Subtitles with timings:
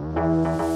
[0.00, 0.69] I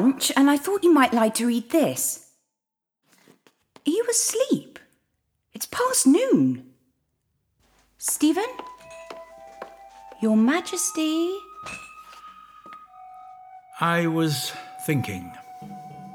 [0.00, 2.30] lunch and I thought you might like to read this.
[3.86, 4.78] Are you asleep?
[5.52, 6.72] It's past noon.
[7.98, 8.50] Steven?
[10.22, 11.34] Your Majesty?
[13.80, 14.52] I was
[14.86, 15.32] thinking.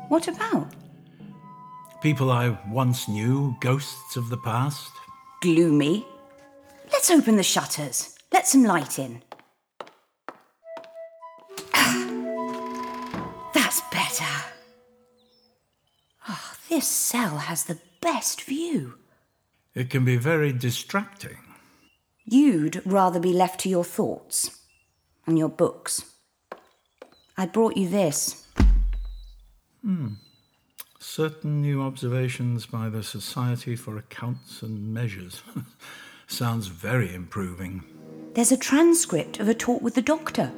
[0.10, 0.68] What about?
[2.02, 4.92] People I once knew, ghosts of the past.
[5.42, 6.06] Gloomy.
[6.92, 8.16] Let's open the shutters.
[8.32, 9.22] Let some light in.
[14.20, 14.46] Better.
[16.30, 18.96] Oh, this cell has the best view.
[19.74, 21.38] It can be very distracting.
[22.24, 24.62] You'd rather be left to your thoughts
[25.28, 26.14] and your books.
[27.38, 28.48] I brought you this.
[29.82, 30.14] Hmm.
[31.00, 35.44] Certain new observations by the Society for Accounts and Measures.
[36.28, 37.84] Sounds very improving.
[38.34, 40.52] There's a transcript of a talk with the doctor.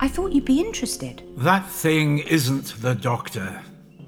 [0.00, 1.22] I thought you'd be interested.
[1.36, 3.62] That thing isn't the doctor.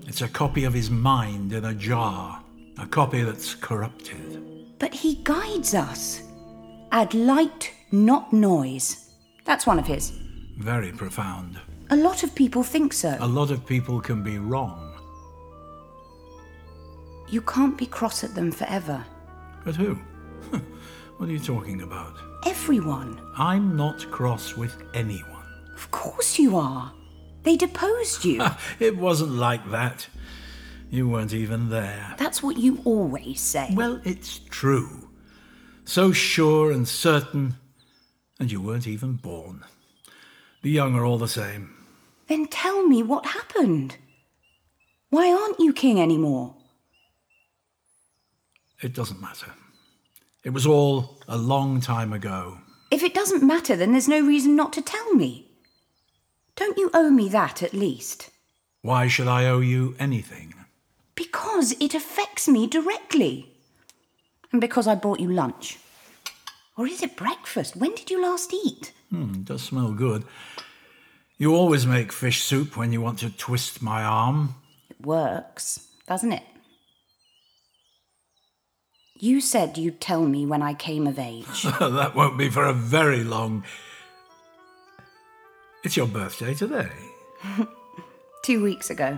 [0.06, 2.42] It's a copy of his mind in a jar.
[2.78, 4.74] A copy that's corrupted.
[4.78, 6.22] But he guides us.
[6.92, 9.10] Add light, not noise.
[9.44, 10.10] That's one of his.
[10.58, 11.58] Very profound.
[11.90, 13.16] A lot of people think so.
[13.20, 14.92] A lot of people can be wrong.
[17.28, 19.04] You can't be cross at them forever.
[19.64, 19.94] But who?
[21.16, 22.14] what are you talking about?
[22.44, 23.20] Everyone.
[23.36, 25.35] I'm not cross with anyone.
[25.76, 26.92] Of course you are.
[27.42, 28.42] They deposed you.
[28.80, 30.08] It wasn't like that.
[30.90, 32.14] You weren't even there.
[32.18, 33.68] That's what you always say.
[33.72, 35.10] Well, it's true.
[35.84, 37.56] So sure and certain,
[38.40, 39.64] and you weren't even born.
[40.62, 41.74] The young are all the same.
[42.26, 43.96] Then tell me what happened.
[45.10, 46.56] Why aren't you king anymore?
[48.82, 49.52] It doesn't matter.
[50.42, 52.58] It was all a long time ago.
[52.90, 55.45] If it doesn't matter, then there's no reason not to tell me.
[56.56, 58.30] Don't you owe me that at least?
[58.82, 60.54] Why should I owe you anything?
[61.14, 63.50] Because it affects me directly.
[64.52, 65.78] And because I brought you lunch.
[66.76, 67.76] Or is it breakfast?
[67.76, 68.92] When did you last eat?
[69.10, 70.24] Hmm, it does smell good.
[71.38, 74.54] You always make fish soup when you want to twist my arm.
[74.88, 76.42] It works, doesn't it?
[79.18, 81.62] You said you'd tell me when I came of age.
[81.80, 83.64] that won't be for a very long.
[85.86, 86.90] It's your birthday today.
[88.42, 89.16] Two weeks ago.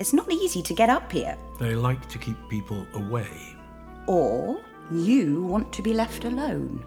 [0.00, 1.36] It's not easy to get up here.
[1.60, 3.28] They like to keep people away.
[4.06, 4.58] Or
[4.90, 6.82] you want to be left alone.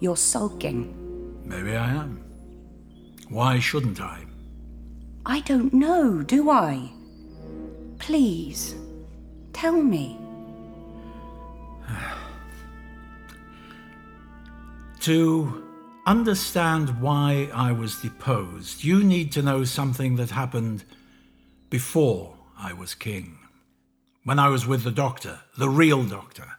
[0.00, 0.94] You're sulking.
[1.46, 2.22] Maybe I am.
[3.30, 4.26] Why shouldn't I?
[5.24, 6.92] I don't know, do I?
[7.98, 8.74] Please,
[9.54, 10.18] tell me.
[15.00, 15.63] To
[16.06, 20.84] understand why I was deposed, you need to know something that happened
[21.70, 23.38] before I was king.
[24.24, 26.52] When I was with the doctor, the real doctor.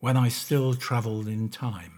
[0.00, 1.93] When I still travelled in time.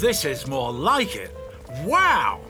[0.00, 1.30] This is more like it.
[1.84, 2.40] Wow!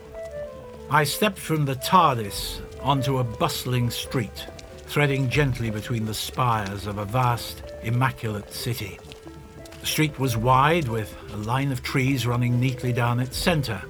[0.88, 4.47] I stepped from the TARDIS onto a bustling street,
[4.87, 8.99] threading gently between the spires of a vast, immaculate city.
[9.81, 13.82] The street was wide, with a line of trees running neatly down its centre.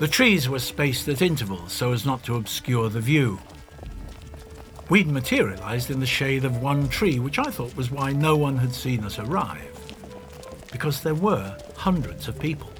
[0.00, 3.38] The trees were spaced at intervals so as not to obscure the view.
[4.88, 8.56] We'd materialised in the shade of one tree, which I thought was why no one
[8.56, 9.68] had seen us arrive
[10.72, 12.70] because there were hundreds of people.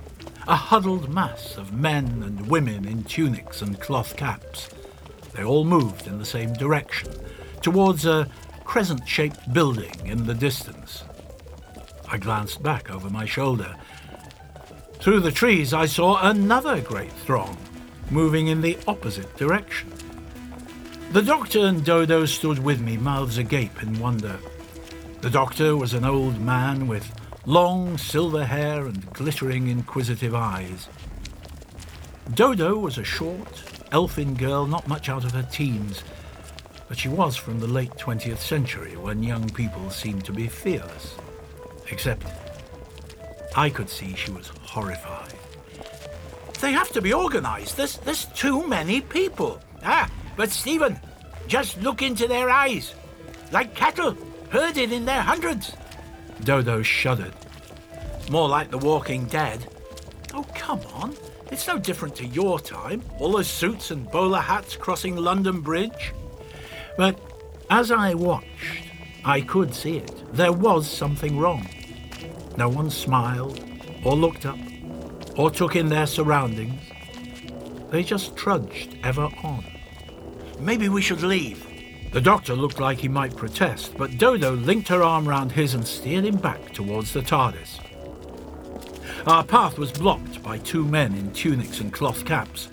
[0.48, 4.70] A huddled mass of men and women in tunics and cloth caps.
[5.34, 7.12] They all moved in the same direction,
[7.60, 8.30] towards a
[8.64, 11.04] crescent shaped building in the distance.
[12.10, 13.76] I glanced back over my shoulder.
[14.94, 17.58] Through the trees, I saw another great throng,
[18.10, 19.92] moving in the opposite direction.
[21.12, 24.38] The doctor and Dodo stood with me, mouths agape in wonder.
[25.20, 27.17] The doctor was an old man with
[27.48, 30.86] long silver hair and glittering inquisitive eyes.
[32.34, 36.04] Dodo was a short, elfin girl, not much out of her teens,
[36.88, 41.16] but she was from the late 20th century when young people seemed to be fearless.
[41.90, 42.26] Except
[43.56, 45.32] I could see she was horrified.
[46.60, 47.78] They have to be organized.
[47.78, 49.58] There's, there's too many people.
[49.82, 51.00] Ah, but Steven,
[51.46, 52.94] just look into their eyes.
[53.52, 54.18] Like cattle,
[54.50, 55.72] herded in their hundreds.
[56.44, 57.34] Dodo shuddered.
[58.30, 59.66] More like the walking dead.
[60.34, 61.14] Oh, come on.
[61.50, 63.02] It's no different to your time.
[63.18, 66.12] All those suits and bowler hats crossing London Bridge.
[66.96, 67.18] But
[67.70, 68.84] as I watched,
[69.24, 70.34] I could see it.
[70.34, 71.66] There was something wrong.
[72.56, 73.64] No one smiled,
[74.04, 74.58] or looked up,
[75.36, 76.82] or took in their surroundings.
[77.90, 79.64] They just trudged ever on.
[80.58, 81.67] Maybe we should leave.
[82.10, 85.86] The doctor looked like he might protest, but Dodo linked her arm round his and
[85.86, 87.80] steered him back towards the TARDIS.
[89.26, 92.66] Our path was blocked by two men in tunics and cloth caps.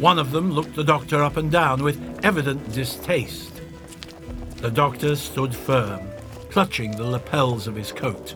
[0.00, 3.60] One of them looked the doctor up and down with evident distaste.
[4.56, 6.00] The doctor stood firm,
[6.50, 8.34] clutching the lapels of his coat.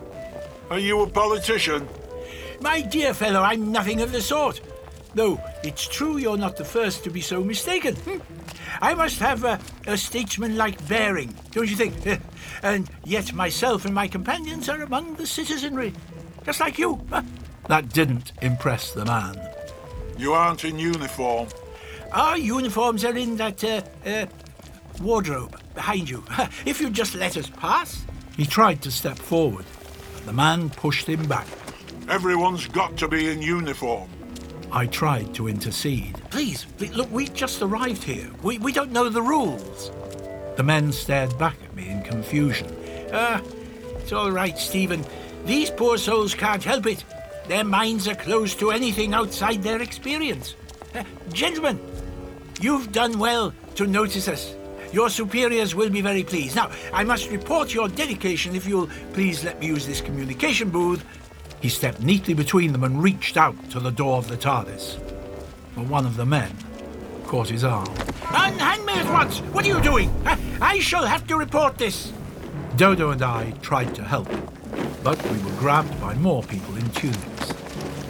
[0.69, 1.89] Are you a politician?
[2.61, 4.61] My dear fellow, I'm nothing of the sort.
[5.15, 7.95] Though it's true you're not the first to be so mistaken.
[8.81, 12.21] I must have a, a statesman-like bearing, don't you think?
[12.63, 15.93] and yet myself and my companions are among the citizenry,
[16.45, 17.01] just like you.
[17.67, 19.39] That didn't impress the man.
[20.17, 21.47] You aren't in uniform.
[22.11, 24.25] Our uniforms are in that uh, uh,
[25.01, 26.23] wardrobe behind you.
[26.65, 28.05] if you'd just let us pass.
[28.35, 29.65] He tried to step forward,
[30.13, 31.47] but the man pushed him back.
[32.07, 34.09] Everyone's got to be in uniform.
[34.71, 36.21] I tried to intercede.
[36.29, 38.29] Please, look, we just arrived here.
[38.43, 39.91] We, we don't know the rules.
[40.57, 42.75] The men stared back at me in confusion.
[43.11, 43.41] Ah, uh,
[43.97, 45.03] it's all right, Steven.
[45.45, 47.03] These poor souls can't help it.
[47.47, 50.55] Their minds are closed to anything outside their experience.
[50.93, 51.79] Uh, gentlemen,
[52.61, 54.55] you've done well to notice us.
[54.91, 56.55] Your superiors will be very pleased.
[56.55, 61.03] Now, I must report your dedication if you'll please let me use this communication booth
[61.61, 64.97] he stepped neatly between them and reached out to the door of the TARDIS.
[65.75, 66.51] But one of the men
[67.25, 67.93] caught his arm.
[68.29, 69.39] Unhand me at once!
[69.39, 70.11] What are you doing?
[70.61, 72.11] I shall have to report this.
[72.75, 74.29] Dodo and I tried to help,
[75.03, 77.51] but we were grabbed by more people in tunics.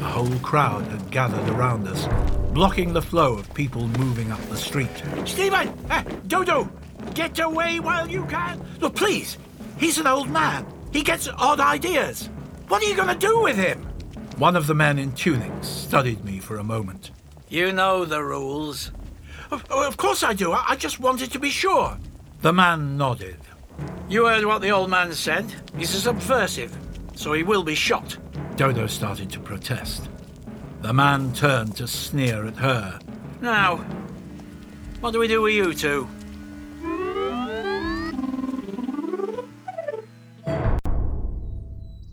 [0.01, 2.07] A whole crowd had gathered around us,
[2.54, 4.90] blocking the flow of people moving up the street.
[5.25, 5.69] Steven!
[5.90, 6.69] Uh, Dodo!
[7.13, 8.63] Get away while you can!
[8.80, 9.38] Look, please!
[9.78, 10.66] He's an old man.
[10.92, 12.30] He gets odd ideas.
[12.69, 13.81] What are you going to do with him?
[14.38, 17.10] One of the men in tunics studied me for a moment.
[17.50, 18.92] You know the rules.
[19.50, 20.51] Of, of course I do.
[20.51, 21.98] I, I just wanted to be sure.
[22.44, 23.38] The man nodded.
[24.07, 25.51] You heard what the old man said.
[25.77, 26.77] He's a subversive,
[27.16, 28.16] so he will be shot.
[28.56, 30.07] Dodo started to protest.
[30.81, 33.00] The man turned to sneer at her.
[33.42, 33.77] Now,
[35.00, 36.07] what do we do with you two?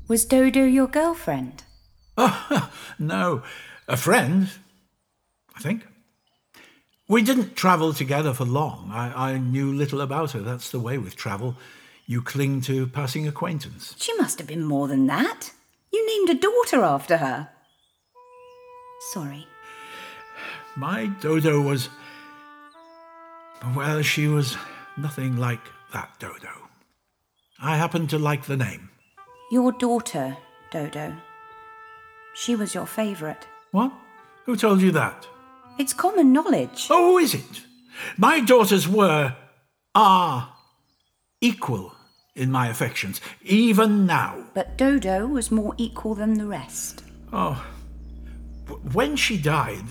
[0.08, 1.64] Was Dodo your girlfriend?
[2.17, 3.42] Oh, no.
[3.88, 4.49] A friend,
[5.54, 5.87] I think.
[7.09, 8.90] We didn't travel together for long.
[8.92, 10.40] I, I knew little about her.
[10.40, 11.57] That's the way with travel.
[12.07, 13.95] You cling to passing acquaintance.
[13.99, 15.50] She must have been more than that.
[15.92, 17.49] You named a daughter after her.
[19.12, 19.47] Sorry.
[20.76, 21.88] My Dodo was.
[23.75, 24.57] Well, she was
[24.97, 25.61] nothing like
[25.92, 26.69] that Dodo.
[27.61, 28.90] I happened to like the name.
[29.50, 30.37] Your daughter,
[30.73, 31.15] Dodo.
[32.35, 33.47] She was your favourite.
[33.71, 33.93] What?
[34.45, 35.26] Who told you that?
[35.79, 36.88] It's common knowledge.
[36.91, 37.62] Oh, is it?
[38.17, 39.37] My daughters were,
[39.95, 40.53] are,
[41.41, 41.95] equal
[42.35, 44.45] in my affections, even now.
[44.53, 47.05] But Dodo was more equal than the rest.
[47.33, 47.65] Oh,
[48.93, 49.85] when she died,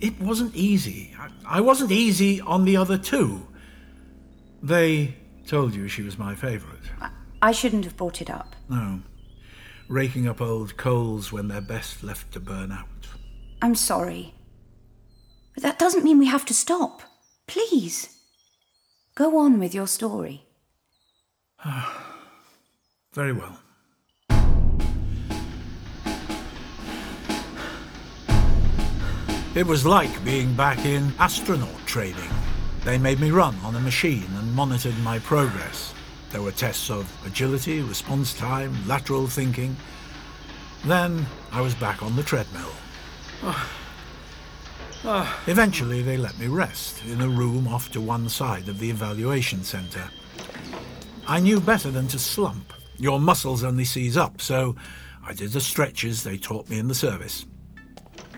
[0.00, 1.14] it wasn't easy.
[1.46, 3.46] I wasn't easy on the other two.
[4.62, 5.16] They
[5.46, 6.78] told you she was my favourite.
[7.42, 8.54] I shouldn't have brought it up.
[8.68, 9.00] No.
[9.88, 12.86] Raking up old coals when they're best left to burn out.
[13.60, 14.32] I'm sorry.
[15.54, 17.02] But that doesn't mean we have to stop.
[17.48, 18.16] Please.
[19.16, 20.46] Go on with your story.
[23.12, 23.58] Very well.
[29.54, 32.30] It was like being back in astronaut training.
[32.84, 35.92] They made me run on a machine and monitored my progress.
[36.32, 39.76] There were tests of agility, response time, lateral thinking.
[40.86, 42.72] Then I was back on the treadmill.
[45.46, 49.62] Eventually, they let me rest in a room off to one side of the evaluation
[49.62, 50.08] centre.
[51.28, 52.72] I knew better than to slump.
[52.96, 54.74] Your muscles only seize up, so
[55.24, 57.44] I did the stretches they taught me in the service.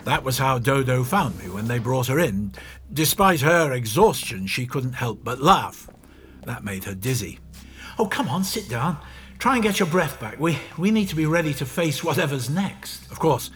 [0.05, 2.53] That was how Dodo found me when they brought her in.
[2.93, 5.89] Despite her exhaustion, she couldn't help but laugh.
[6.45, 7.39] That made her dizzy.
[7.99, 8.99] Oh, come on, sit down.
[9.39, 10.39] Try and get your breath back.
[10.39, 13.11] We, we need to be ready to face whatever's next.
[13.11, 13.51] Of course,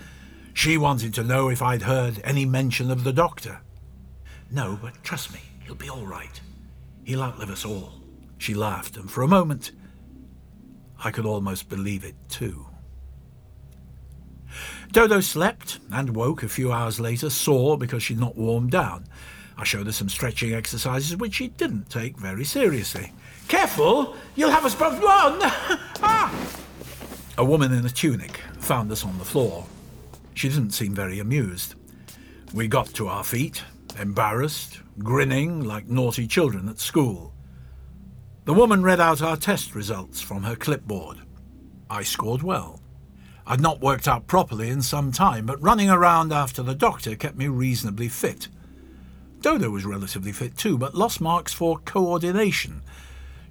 [0.53, 3.61] she wanted to know if I'd heard any mention of the doctor.
[4.51, 6.41] No, but trust me, he'll be all right.
[7.05, 7.95] He'll outlive us all.
[8.39, 9.73] She laughed, and for a moment,
[11.03, 12.67] I could almost believe it too.
[14.93, 19.05] Dodo slept and woke a few hours later, sore because she'd not warmed down.
[19.57, 23.13] I showed her some stretching exercises, which she didn't take very seriously.
[23.49, 24.15] Careful!
[24.37, 25.01] You'll have us both.
[25.03, 25.39] Run!
[26.03, 26.33] ah!
[27.39, 29.67] A woman in a tunic found us on the floor.
[30.35, 31.75] She didn't seem very amused.
[32.53, 33.63] We got to our feet,
[33.99, 37.33] embarrassed, grinning like naughty children at school.
[38.45, 41.19] The woman read out our test results from her clipboard.
[41.91, 42.81] I scored well.
[43.47, 47.37] I'd not worked out properly in some time, but running around after the doctor kept
[47.37, 48.49] me reasonably fit.
[49.41, 52.83] Dodo was relatively fit too, but lost marks for coordination.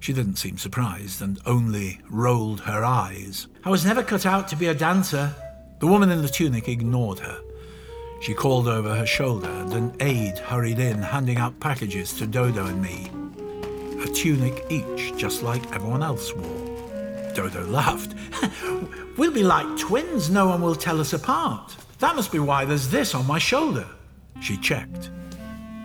[0.00, 3.46] She didn't seem surprised and only rolled her eyes.
[3.64, 5.34] I was never cut out to be a dancer.
[5.80, 7.40] The woman in the tunic ignored her.
[8.20, 12.66] She called over her shoulder, and an aide hurried in, handing out packages to Dodo
[12.66, 13.10] and me.
[14.02, 17.32] A tunic each, just like everyone else wore.
[17.34, 18.14] Dodo laughed.
[19.16, 20.30] we'll be like twins.
[20.30, 21.76] No one will tell us apart.
[22.00, 23.86] That must be why there's this on my shoulder.
[24.40, 25.10] She checked.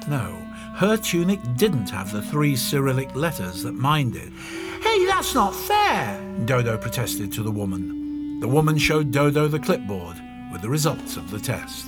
[0.08, 0.42] No,
[0.75, 4.34] her tunic didn't have the three Cyrillic letters that mine did.
[4.82, 8.39] Hey, that's not fair, Dodo protested to the woman.
[8.39, 10.18] The woman showed Dodo the clipboard
[10.51, 11.88] with the results of the test.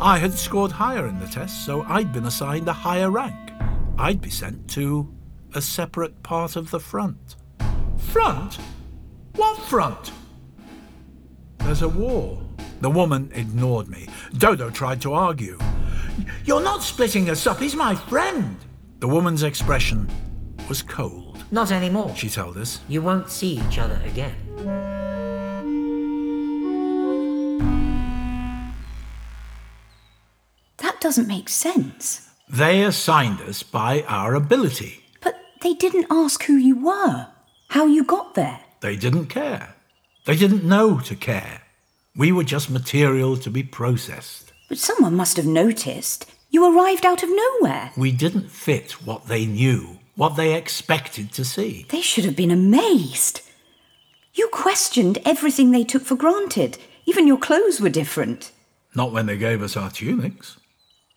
[0.00, 3.52] I had scored higher in the test, so I'd been assigned a higher rank.
[3.98, 5.12] I'd be sent to
[5.54, 7.36] a separate part of the front.
[7.98, 8.58] Front?
[9.34, 10.12] What front?
[11.58, 12.42] There's a war.
[12.80, 14.08] The woman ignored me.
[14.38, 15.58] Dodo tried to argue.
[16.44, 17.58] You're not splitting us up.
[17.58, 18.56] He's my friend.
[19.00, 20.08] The woman's expression
[20.68, 21.44] was cold.
[21.50, 22.14] Not anymore.
[22.16, 22.80] She told us.
[22.88, 24.34] You won't see each other again.
[30.78, 32.28] That doesn't make sense.
[32.48, 35.04] They assigned us by our ability.
[35.20, 37.28] But they didn't ask who you were
[37.72, 38.60] how you got there.
[38.80, 39.74] They didn't care.
[40.26, 41.62] They didn't know to care.
[42.14, 44.51] We were just material to be processed.
[44.72, 46.24] But someone must have noticed.
[46.48, 47.90] You arrived out of nowhere.
[47.94, 51.84] We didn't fit what they knew, what they expected to see.
[51.90, 53.42] They should have been amazed.
[54.32, 56.78] You questioned everything they took for granted.
[57.04, 58.50] Even your clothes were different.
[58.94, 60.56] Not when they gave us our tunics.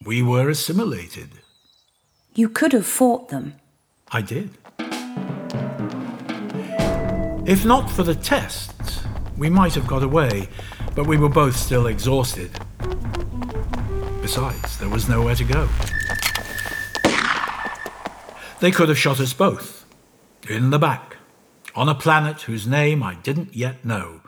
[0.04, 1.30] We were assimilated.
[2.34, 3.54] You could have fought them.
[4.12, 4.50] I did.
[7.48, 9.00] If not for the tests,
[9.38, 10.50] we might have got away,
[10.94, 12.52] but we were both still exhausted.
[14.26, 15.70] Besides, there was nowhere to go.
[18.60, 19.86] They could have shot us both,
[20.50, 21.18] in the back,
[21.76, 24.22] on a planet whose name I didn't yet know.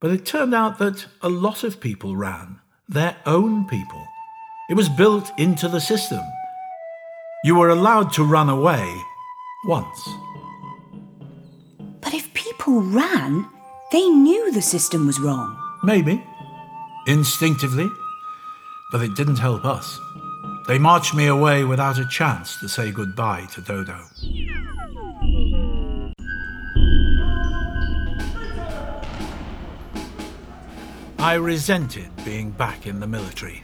[0.00, 4.02] But it turned out that a lot of people ran, their own people.
[4.70, 6.22] It was built into the system.
[7.44, 8.90] You were allowed to run away
[9.66, 10.08] once
[12.00, 13.46] But if people ran,
[13.92, 15.54] they knew the system was wrong.
[15.84, 16.24] Maybe.
[17.06, 17.90] Instinctively.
[18.92, 19.98] But it didn't help us.
[20.68, 23.98] They marched me away without a chance to say goodbye to Dodo.
[31.18, 33.62] I resented being back in the military.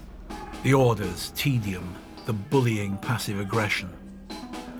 [0.62, 1.94] The orders, tedium,
[2.26, 3.90] the bullying passive aggression.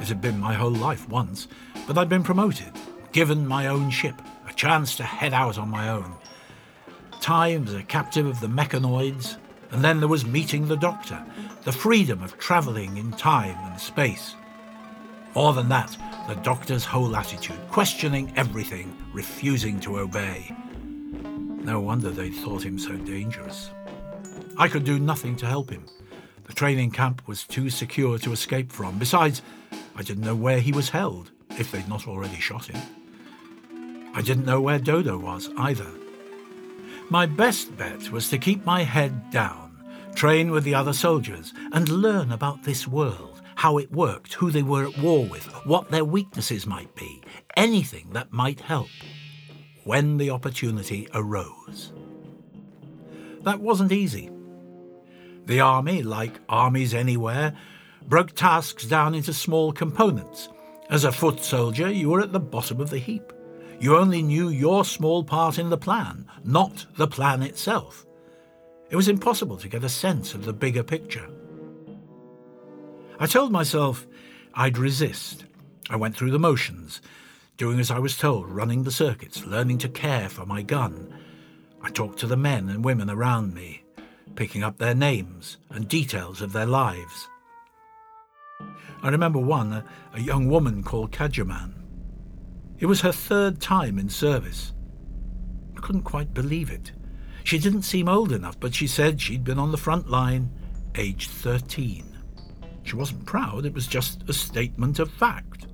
[0.01, 1.49] It had been my whole life once,
[1.87, 2.73] but I'd been promoted
[3.13, 6.15] given my own ship, a chance to head out on my own.
[7.21, 9.37] Time as a captive of the Mechonoids,
[9.73, 11.25] and then there was meeting the Doctor,
[11.65, 14.35] the freedom of travelling in time and space.
[15.35, 15.97] More than that,
[16.29, 20.55] the Doctor's whole attitude, questioning everything, refusing to obey.
[21.65, 23.71] No wonder they thought him so dangerous.
[24.59, 25.87] I could do nothing to help him.
[26.45, 28.99] The training camp was too secure to escape from.
[28.99, 29.41] Besides,
[29.97, 32.81] I didn't know where he was held, if they'd not already shot him.
[34.15, 35.91] I didn't know where Dodo was either.
[37.09, 39.62] My best bet was to keep my head down,
[40.15, 44.63] train with the other soldiers, and learn about this world, how it worked, who they
[44.63, 47.23] were at war with, what their weaknesses might be,
[47.57, 48.89] anything that might help.
[49.85, 51.93] when the opportunity arose.
[53.43, 54.31] That wasn't easy.
[55.47, 57.55] The army, like armies anywhere,
[58.09, 60.49] broke tasks down into small components.
[60.91, 63.33] As a foot soldier, you were at the bottom of the heap.
[63.81, 68.07] You only knew your small part in the plan, not the plan itself.
[68.93, 71.27] It was impossible to get a sense of the bigger picture.
[73.19, 74.07] I told myself
[74.53, 75.47] I'd resist.
[75.89, 77.01] I went through the motions,
[77.57, 81.11] doing as I was told, running the circuits, learning to care for my gun.
[81.81, 83.83] I talked to the men and women around me,
[84.37, 87.29] picking up their names and details of their lives.
[89.03, 91.73] I remember one, a, a young woman called Kajaman.
[92.79, 94.75] It was her third time in service.
[95.79, 96.93] I couldn't quite believe it.
[97.45, 100.51] She didn't seem old enough, but she said she'd been on the front line,
[100.95, 102.07] aged 13.
[102.85, 105.67] She wasn't proud, it was just a statement of fact.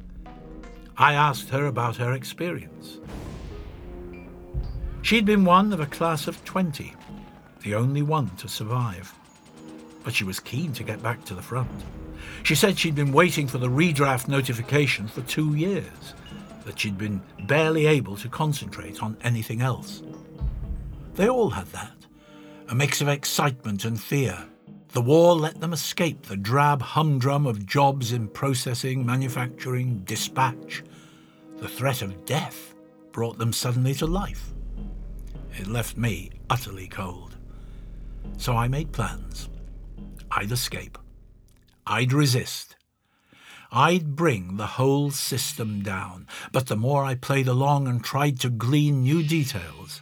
[0.97, 2.99] I asked her about her experience.
[5.03, 6.95] She'd been one of a class of 20,
[7.63, 9.15] the only one to survive.
[10.05, 11.71] But she was keen to get back to the front.
[12.43, 16.15] She said she'd been waiting for the redraft notification for two years,
[16.65, 20.03] that she'd been barely able to concentrate on anything else.
[21.19, 21.97] They all had that
[22.69, 24.39] a mix of excitement and fear.
[24.91, 30.85] The war let them escape the drab humdrum of jobs in processing, manufacturing, dispatch.
[31.57, 32.75] The threat of death
[33.11, 34.53] brought them suddenly to life.
[35.59, 37.37] It left me utterly cold.
[38.37, 39.49] So I made plans.
[40.31, 40.99] I'd escape.
[41.85, 42.77] I'd resist.
[43.73, 48.51] I'd bring the whole system down, but the more I played along and tried to
[48.51, 50.01] glean new details,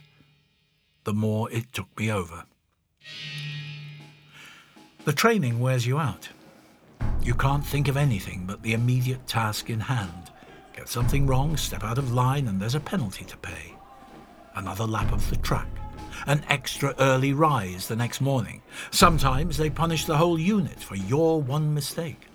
[1.07, 2.43] the more it took me over.
[5.05, 6.27] The training wears you out.
[7.23, 10.31] You can't think of anything but the immediate task in hand.
[10.75, 13.73] Get something wrong, step out of line, and there's a penalty to pay.
[14.55, 15.69] Another lap of the track.
[16.25, 18.61] An extra early rise the next morning.
[18.91, 22.27] Sometimes they punish the whole unit for your one mistake.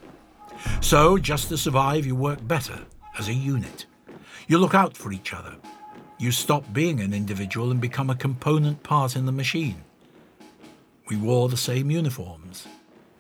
[0.81, 2.79] So, just to survive, you work better
[3.19, 3.85] as a unit.
[4.49, 5.57] You look out for each other.
[6.23, 9.83] You stop being an individual and become a component part in the machine.
[11.09, 12.69] We wore the same uniforms.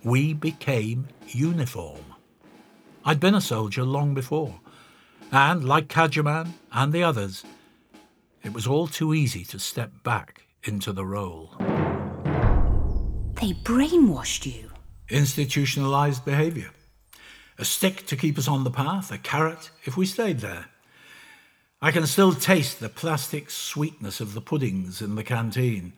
[0.04, 2.04] We became uniform.
[3.04, 4.60] I'd been a soldier long before,
[5.32, 7.42] and like Kajaman and the others,
[8.44, 11.56] it was all too easy to step back into the role.
[13.40, 14.70] They brainwashed you.
[15.08, 16.70] Institutionalized behavior.
[17.58, 20.66] A stick to keep us on the path, a carrot if we stayed there.
[21.84, 25.94] I can still taste the plastic sweetness of the puddings in the canteen.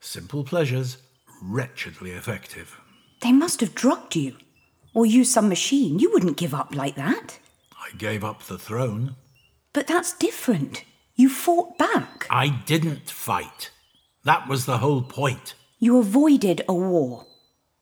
[0.00, 0.96] Simple pleasures,
[1.40, 2.80] wretchedly effective.
[3.22, 4.36] They must have drugged you.
[4.92, 6.00] Or used some machine.
[6.00, 7.38] You wouldn't give up like that.
[7.80, 9.14] I gave up the throne.
[9.72, 10.82] But that's different.
[11.14, 12.26] You fought back.
[12.28, 13.70] I didn't fight.
[14.24, 15.54] That was the whole point.
[15.78, 17.26] You avoided a war.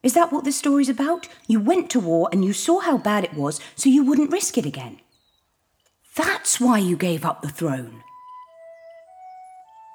[0.02, 1.28] Is that what this story's about?
[1.46, 4.58] You went to war and you saw how bad it was, so you wouldn't risk
[4.58, 5.00] it again.
[6.18, 8.02] That's why you gave up the throne.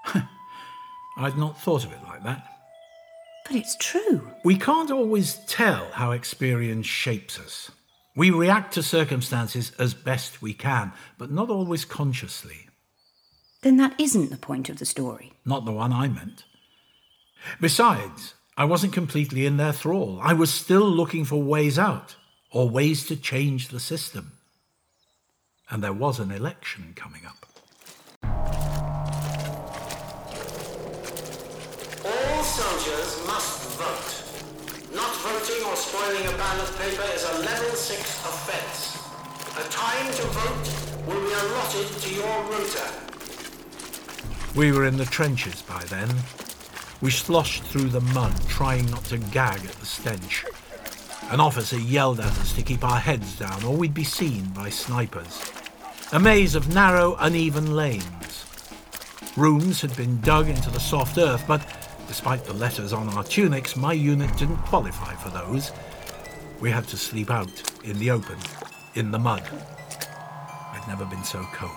[1.17, 2.47] I'd not thought of it like that.
[3.45, 4.31] But it's true.
[4.45, 7.71] We can't always tell how experience shapes us.
[8.15, 12.67] We react to circumstances as best we can, but not always consciously.
[13.61, 15.33] Then that isn't the point of the story.
[15.43, 16.45] Not the one I meant.
[17.59, 20.21] Besides, I wasn't completely in their thrall.
[20.23, 22.15] I was still looking for ways out,
[22.49, 24.37] or ways to change the system.
[25.73, 27.47] And there was an election coming up.
[32.05, 34.93] All soldiers must vote.
[34.93, 38.99] Not voting or spoiling a ballot paper is a level 6 offence.
[39.57, 40.69] A time to vote
[41.07, 42.91] will be allotted to your rota.
[44.55, 46.07] We were in the trenches by then.
[47.01, 50.45] We sloshed through the mud, trying not to gag at the stench.
[51.31, 54.69] An officer yelled at us to keep our heads down, or we'd be seen by
[54.69, 55.41] snipers.
[56.11, 58.45] A maze of narrow, uneven lanes.
[59.35, 61.65] Rooms had been dug into the soft earth, but
[62.07, 65.71] despite the letters on our tunics, my unit didn't qualify for those.
[66.59, 67.49] We had to sleep out
[67.83, 68.37] in the open,
[68.93, 69.41] in the mud.
[70.71, 71.71] I'd never been so cold.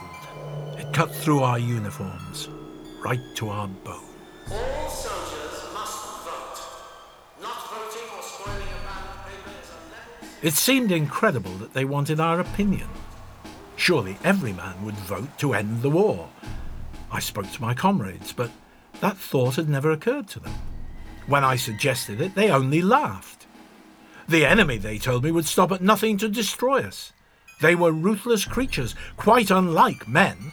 [0.78, 2.48] It cut through our uniforms,
[3.02, 4.02] right to our bones.
[4.50, 6.60] All soldiers must vote.
[7.40, 9.70] Not voting or spoiling a ballot paper is
[10.42, 12.88] a It seemed incredible that they wanted our opinion.
[13.76, 16.28] Surely every man would vote to end the war.
[17.12, 18.50] I spoke to my comrades, but
[19.00, 20.54] that thought had never occurred to them.
[21.26, 23.46] When I suggested it, they only laughed.
[24.28, 27.12] The enemy, they told me, would stop at nothing to destroy us.
[27.60, 30.52] They were ruthless creatures, quite unlike men.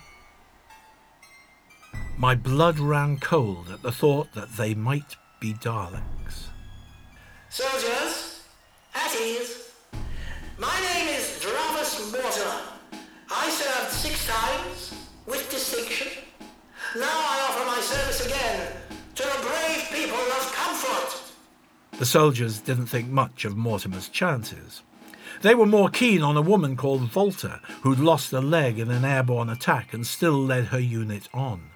[2.17, 6.47] My blood ran cold at the thought that they might be Daleks.
[7.49, 8.43] Soldiers,
[8.93, 9.71] at ease.
[10.57, 12.72] My name is Dravis Mortimer.
[13.35, 14.93] I served six times,
[15.25, 16.07] with distinction.
[16.95, 18.71] Now I offer my service again
[19.15, 21.31] to the brave people of Comfort.
[21.97, 24.83] The soldiers didn't think much of Mortimer's chances.
[25.41, 29.03] They were more keen on a woman called Volta, who'd lost a leg in an
[29.03, 31.71] airborne attack and still led her unit on.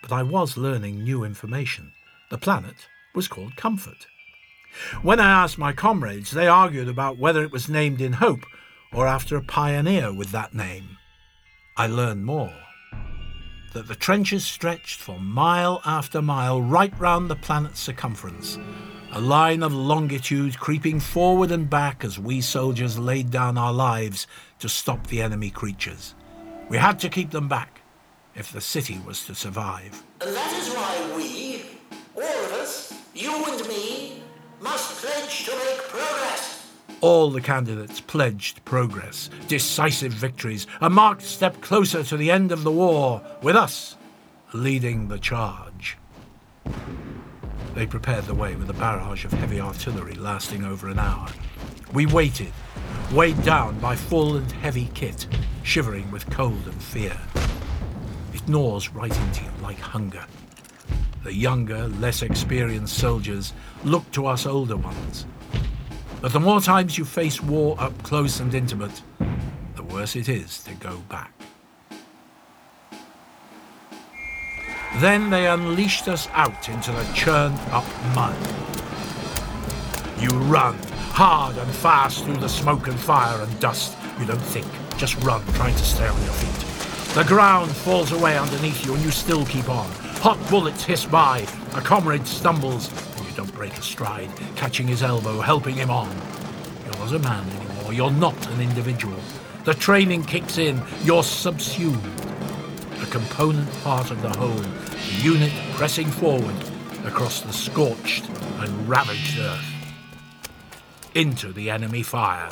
[0.00, 1.92] But I was learning new information.
[2.30, 4.06] The planet was called Comfort.
[5.02, 8.46] When I asked my comrades, they argued about whether it was named in hope
[8.92, 10.98] or after a pioneer with that name.
[11.76, 12.52] I learned more.
[13.72, 18.58] That the trenches stretched for mile after mile right round the planet's circumference,
[19.12, 24.26] a line of longitude creeping forward and back as we soldiers laid down our lives
[24.58, 26.14] to stop the enemy creatures.
[26.68, 27.80] We had to keep them back
[28.34, 30.02] if the city was to survive.
[30.20, 31.64] And that is why we,
[32.14, 34.22] all of us, you and me,
[34.60, 36.51] must pledge to make progress.
[37.02, 42.62] All the candidates pledged progress, decisive victories, a marked step closer to the end of
[42.62, 43.96] the war, with us
[44.52, 45.98] leading the charge.
[47.74, 51.26] They prepared the way with a barrage of heavy artillery lasting over an hour.
[51.92, 52.52] We waited,
[53.12, 55.26] weighed down by full and heavy kit,
[55.64, 57.18] shivering with cold and fear.
[58.32, 60.24] It gnaws right into you like hunger.
[61.24, 65.26] The younger, less experienced soldiers look to us older ones.
[66.22, 69.02] But the more times you face war up close and intimate,
[69.74, 71.32] the worse it is to go back.
[74.98, 78.36] Then they unleashed us out into the churned up mud.
[80.16, 80.78] You run,
[81.10, 83.96] hard and fast through the smoke and fire and dust.
[84.20, 87.14] You don't think, just run, trying to stay on your feet.
[87.16, 89.90] The ground falls away underneath you and you still keep on.
[90.20, 91.40] Hot bullets hiss by.
[91.74, 92.90] A comrade stumbles
[93.32, 96.10] you don't break a stride, catching his elbow, helping him on.
[96.84, 97.92] You're not a man anymore.
[97.92, 99.18] You're not an individual.
[99.64, 100.82] The training kicks in.
[101.02, 102.20] You're subsumed.
[103.00, 104.50] A component part of the whole.
[104.50, 106.54] The unit pressing forward
[107.06, 109.64] across the scorched and ravaged earth.
[111.14, 112.50] Into the enemy fire.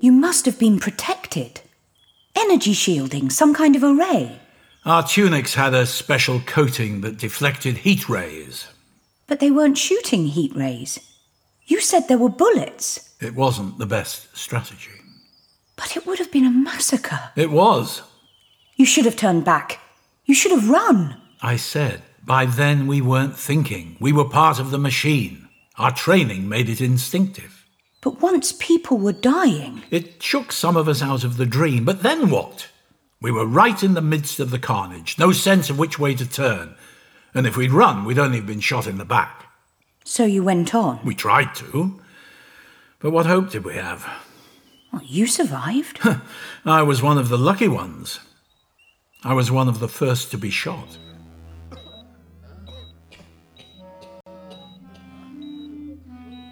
[0.00, 1.62] You must have been protected.
[2.36, 4.41] Energy shielding, some kind of array.
[4.84, 8.66] Our tunics had a special coating that deflected heat rays.
[9.28, 10.98] But they weren't shooting heat rays.
[11.66, 13.14] You said there were bullets.
[13.20, 14.90] It wasn't the best strategy.
[15.76, 17.30] But it would have been a massacre.
[17.36, 18.02] It was.
[18.74, 19.78] You should have turned back.
[20.24, 21.16] You should have run.
[21.40, 23.96] I said, by then we weren't thinking.
[24.00, 25.48] We were part of the machine.
[25.78, 27.66] Our training made it instinctive.
[28.00, 29.82] But once people were dying.
[29.92, 32.66] It shook some of us out of the dream, but then what?
[33.22, 36.28] We were right in the midst of the carnage, no sense of which way to
[36.28, 36.74] turn.
[37.32, 39.46] And if we'd run, we'd only have been shot in the back.
[40.04, 40.98] So you went on.
[41.04, 42.00] We tried to.
[42.98, 44.10] But what hope did we have?
[44.92, 46.00] Well, you survived.
[46.64, 48.18] I was one of the lucky ones.
[49.22, 50.98] I was one of the first to be shot.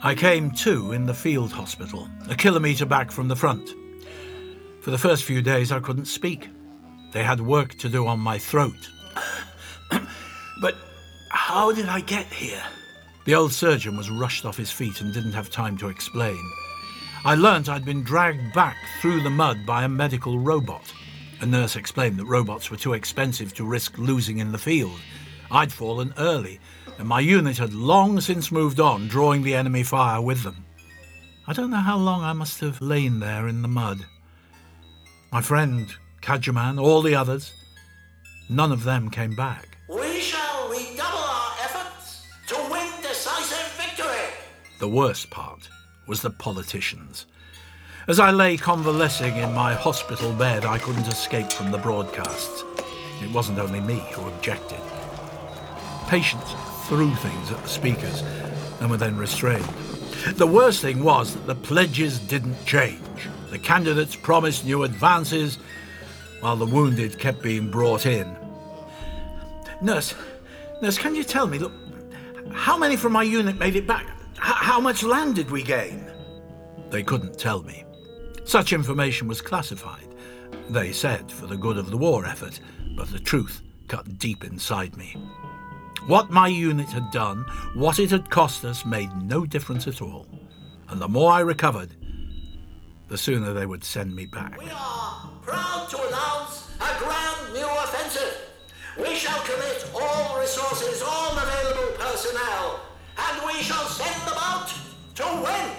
[0.02, 3.74] I came to in the field hospital, a kilometre back from the front.
[4.80, 6.48] For the first few days, I couldn't speak.
[7.12, 8.88] They had work to do on my throat.
[10.60, 10.76] but
[11.30, 12.62] how did I get here?
[13.24, 16.40] The old surgeon was rushed off his feet and didn't have time to explain.
[17.24, 20.92] I learnt I'd been dragged back through the mud by a medical robot.
[21.40, 24.98] A nurse explained that robots were too expensive to risk losing in the field.
[25.50, 26.60] I'd fallen early,
[26.98, 30.64] and my unit had long since moved on, drawing the enemy fire with them.
[31.46, 34.06] I don't know how long I must have lain there in the mud.
[35.32, 37.52] My friend, Kajaman, all the others,
[38.48, 39.78] none of them came back.
[39.88, 44.34] We shall redouble our efforts to win decisive victory.
[44.78, 45.68] The worst part
[46.06, 47.26] was the politicians.
[48.08, 52.64] As I lay convalescing in my hospital bed, I couldn't escape from the broadcasts.
[53.22, 54.80] It wasn't only me who objected.
[56.08, 56.54] Patients
[56.86, 58.22] threw things at the speakers
[58.80, 59.68] and were then restrained.
[60.34, 63.28] The worst thing was that the pledges didn't change.
[63.50, 65.58] The candidates promised new advances,
[66.40, 68.36] while the wounded kept being brought in.
[69.82, 70.14] Nurse,
[70.82, 71.72] nurse, can you tell me, look,
[72.52, 74.06] how many from my unit made it back?
[74.34, 76.10] H- how much land did we gain?
[76.90, 77.84] They couldn't tell me.
[78.44, 80.08] Such information was classified.
[80.68, 82.60] They said for the good of the war effort,
[82.96, 85.16] but the truth cut deep inside me.
[86.06, 90.26] What my unit had done, what it had cost us, made no difference at all.
[90.88, 91.94] And the more I recovered,
[93.10, 94.56] the sooner they would send me back.
[94.58, 98.38] We are proud to announce a grand new offensive.
[98.96, 102.80] We shall commit all resources, all available personnel,
[103.18, 104.72] and we shall send them out
[105.16, 105.70] to win.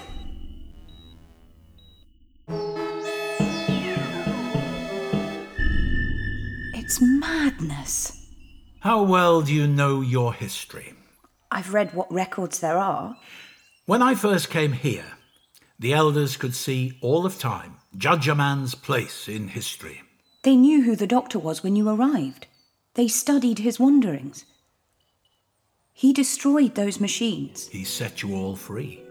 [6.74, 8.28] It's madness.
[8.82, 10.94] How well do you know your history?
[11.50, 13.16] I've read what records there are.
[13.86, 15.06] When I first came here,
[15.82, 20.04] the elders could see all of time, judge a man's place in history.
[20.44, 22.46] They knew who the doctor was when you arrived.
[22.94, 24.46] They studied his wanderings.
[25.92, 27.68] He destroyed those machines.
[27.70, 29.02] He set you all free.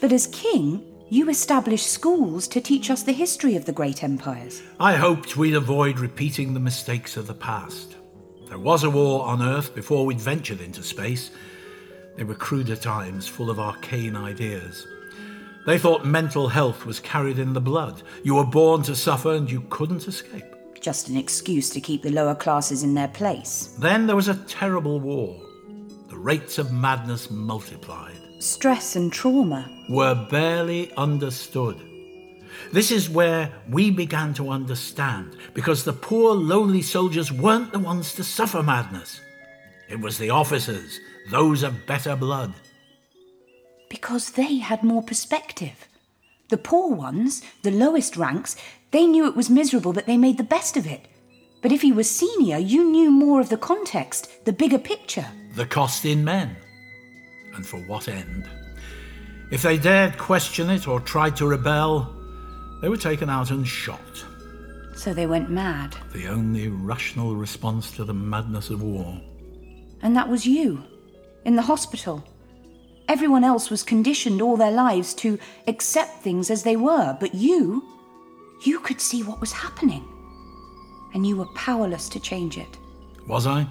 [0.00, 4.62] But as king, you established schools to teach us the history of the great empires.
[4.78, 7.96] I hoped we'd avoid repeating the mistakes of the past.
[8.48, 11.32] There was a war on Earth before we'd ventured into space.
[12.16, 14.86] They were cruder times, full of arcane ideas.
[15.68, 18.02] They thought mental health was carried in the blood.
[18.22, 20.46] You were born to suffer and you couldn't escape.
[20.80, 23.76] Just an excuse to keep the lower classes in their place.
[23.78, 25.38] Then there was a terrible war.
[26.08, 29.68] The rates of madness multiplied, Stress and trauma.
[29.90, 31.76] were barely understood.
[32.72, 38.14] This is where we began to understand, because the poor, lonely soldiers weren't the ones
[38.14, 39.20] to suffer madness.
[39.90, 40.98] It was the officers,
[41.30, 42.54] those of better blood.
[43.88, 45.88] Because they had more perspective.
[46.48, 48.56] The poor ones, the lowest ranks,
[48.90, 51.06] they knew it was miserable, but they made the best of it.
[51.60, 55.26] But if you were senior, you knew more of the context, the bigger picture.
[55.54, 56.56] The cost in men.
[57.54, 58.48] And for what end?
[59.50, 62.14] If they dared question it or tried to rebel,
[62.80, 64.24] they were taken out and shot.
[64.94, 65.96] So they went mad.
[66.12, 69.20] The only rational response to the madness of war.
[70.02, 70.84] And that was you,
[71.44, 72.24] in the hospital.
[73.08, 77.82] Everyone else was conditioned all their lives to accept things as they were, but you,
[78.66, 80.06] you could see what was happening.
[81.14, 82.76] And you were powerless to change it.
[83.26, 83.66] Was I?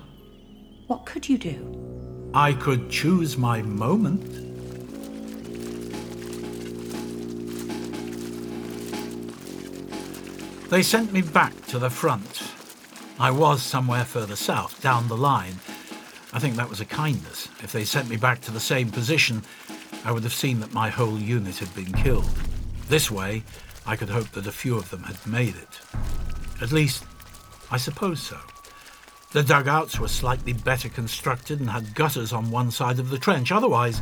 [0.87, 2.31] What could you do?
[2.33, 4.47] I could choose my moment.
[10.71, 12.41] They sent me back to the front.
[13.19, 15.59] I was somewhere further south, down the line.
[16.33, 17.47] I think that was a kindness.
[17.63, 19.41] If they sent me back to the same position,
[20.03, 22.29] I would have seen that my whole unit had been killed.
[22.87, 23.43] This way,
[23.85, 25.79] I could hope that a few of them had made it.
[26.61, 27.05] At least,
[27.71, 28.37] I suppose so.
[29.31, 33.51] The dugouts were slightly better constructed and had gutters on one side of the trench.
[33.51, 34.01] Otherwise,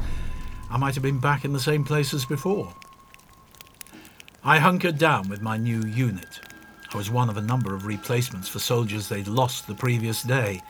[0.69, 2.73] I might have been back in the same place as before.
[4.43, 6.39] I hunkered down with my new unit.
[6.93, 10.61] I was one of a number of replacements for soldiers they'd lost the previous day.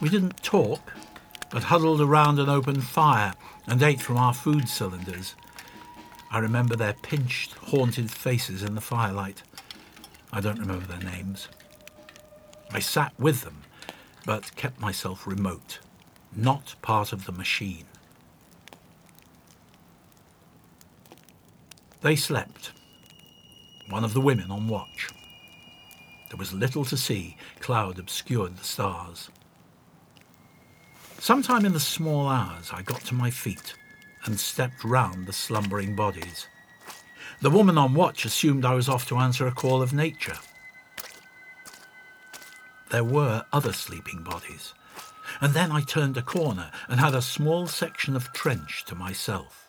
[0.00, 0.80] We didn't talk,
[1.50, 3.34] but huddled around an open fire
[3.66, 5.34] and ate from our food cylinders.
[6.30, 9.42] I remember their pinched, haunted faces in the firelight.
[10.32, 11.48] I don't remember their names.
[12.72, 13.62] I sat with them,
[14.24, 15.80] but kept myself remote,
[16.34, 17.84] not part of the machine.
[22.00, 22.72] They slept,
[23.90, 25.10] one of the women on watch.
[26.30, 29.28] There was little to see, cloud obscured the stars.
[31.20, 33.74] Sometime in the small hours, I got to my feet
[34.24, 36.46] and stepped round the slumbering bodies.
[37.42, 40.38] The woman on watch assumed I was off to answer a call of nature.
[42.90, 44.72] There were other sleeping bodies,
[45.42, 49.68] and then I turned a corner and had a small section of trench to myself.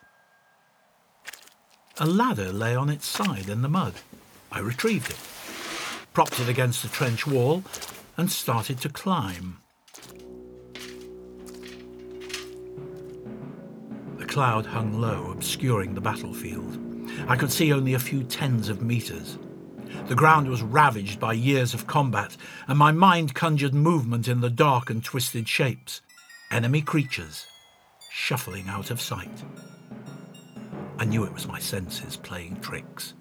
[1.99, 3.95] A ladder lay on its side in the mud.
[4.53, 5.19] I retrieved it,
[6.13, 7.65] propped it against the trench wall,
[8.15, 9.60] and started to climb.
[14.31, 16.79] Cloud hung low, obscuring the battlefield.
[17.27, 19.37] I could see only a few tens of meters.
[20.07, 22.37] The ground was ravaged by years of combat,
[22.69, 26.01] and my mind conjured movement in the dark and twisted shapes.
[26.49, 27.45] Enemy creatures,
[28.09, 29.43] shuffling out of sight.
[30.97, 33.13] I knew it was my senses playing tricks.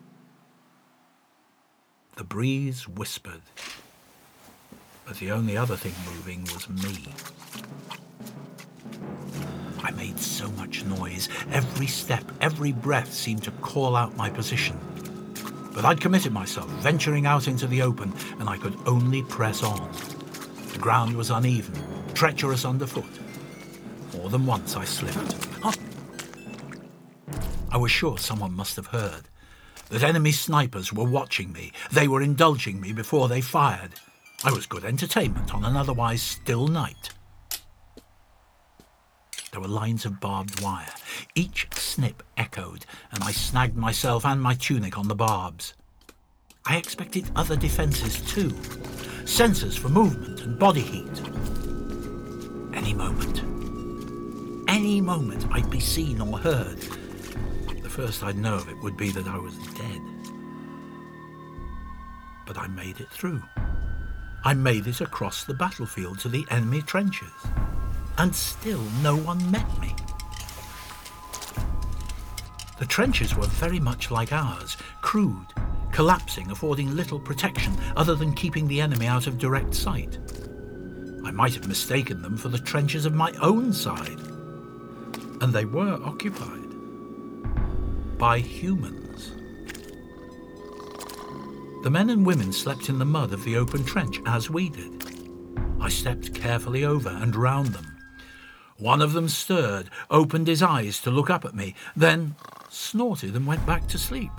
[2.14, 3.42] The breeze whispered,
[5.04, 7.12] but the only other thing moving was me.
[9.90, 11.28] I made so much noise.
[11.50, 14.78] Every step, every breath seemed to call out my position.
[15.74, 19.90] But I'd committed myself, venturing out into the open, and I could only press on.
[20.72, 21.74] The ground was uneven,
[22.14, 23.18] treacherous underfoot.
[24.12, 25.34] More than once I slipped.
[27.72, 29.22] I was sure someone must have heard
[29.88, 31.72] that enemy snipers were watching me.
[31.90, 33.94] They were indulging me before they fired.
[34.44, 37.10] I was good entertainment on an otherwise still night.
[39.52, 40.94] There were lines of barbed wire.
[41.34, 45.74] Each snip echoed, and I snagged myself and my tunic on the barbs.
[46.66, 48.50] I expected other defences too.
[49.24, 51.20] Sensors for movement and body heat.
[52.74, 53.42] Any moment.
[54.68, 56.78] Any moment I'd be seen or heard.
[57.82, 60.00] The first I'd know of it would be that I was dead.
[62.46, 63.42] But I made it through.
[64.44, 67.32] I made it across the battlefield to the enemy trenches.
[68.20, 69.94] And still no one met me.
[72.78, 75.46] The trenches were very much like ours, crude,
[75.90, 80.18] collapsing, affording little protection other than keeping the enemy out of direct sight.
[81.24, 84.20] I might have mistaken them for the trenches of my own side.
[85.40, 86.68] And they were occupied
[88.18, 89.32] by humans.
[91.84, 95.06] The men and women slept in the mud of the open trench as we did.
[95.80, 97.86] I stepped carefully over and round them.
[98.80, 102.34] One of them stirred, opened his eyes to look up at me, then
[102.70, 104.32] snorted and went back to sleep.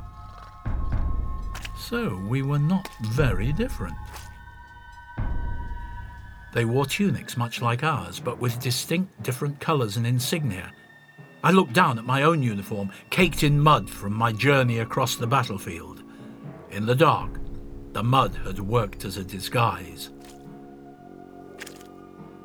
[1.78, 3.96] So we were not very different.
[6.54, 10.74] They wore tunics much like ours, but with distinct different colours and insignia.
[11.44, 15.28] I looked down at my own uniform, caked in mud from my journey across the
[15.28, 16.04] battlefield.
[16.72, 17.40] In the dark,
[17.94, 20.10] the mud had worked as a disguise.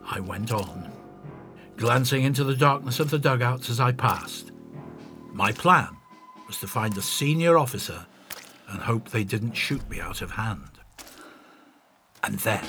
[0.04, 0.92] I went on,
[1.76, 4.52] glancing into the darkness of the dugouts as I passed.
[5.32, 5.96] My plan
[6.46, 8.06] was to find a senior officer
[8.68, 10.70] and hope they didn't shoot me out of hand.
[12.24, 12.64] And then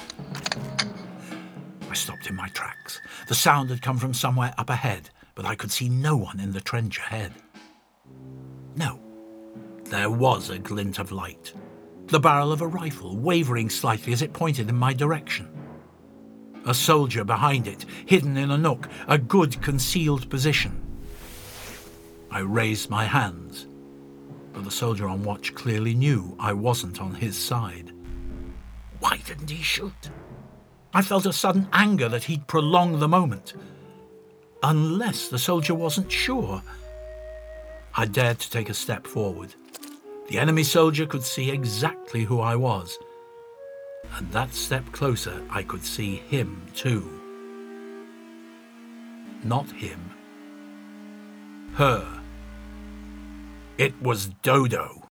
[1.89, 3.00] I stopped in my tracks.
[3.28, 6.52] The sound had come from somewhere up ahead, but I could see no one in
[6.52, 7.34] the trench ahead.
[8.76, 9.00] No,
[9.86, 11.54] there was a glint of light.
[12.08, 15.57] The barrel of a rifle wavering slightly as it pointed in my direction.
[16.67, 20.84] A soldier behind it, hidden in a nook, a good concealed position.
[22.30, 23.67] I raised my hands,
[24.51, 27.93] but the soldier on watch clearly knew I wasn't on his side.
[28.99, 30.10] Why didn't he shoot?
[30.93, 33.53] I felt a sudden anger that he'd prolong the moment.
[34.62, 36.62] Unless the soldier wasn't sure.
[37.95, 39.56] I dared to take a step forward.
[40.27, 42.97] The enemy soldier could see exactly who I was.
[44.15, 47.08] And that step closer, I could see him too.
[49.43, 50.12] Not him.
[51.74, 52.22] Her.
[53.78, 55.08] It was Dodo.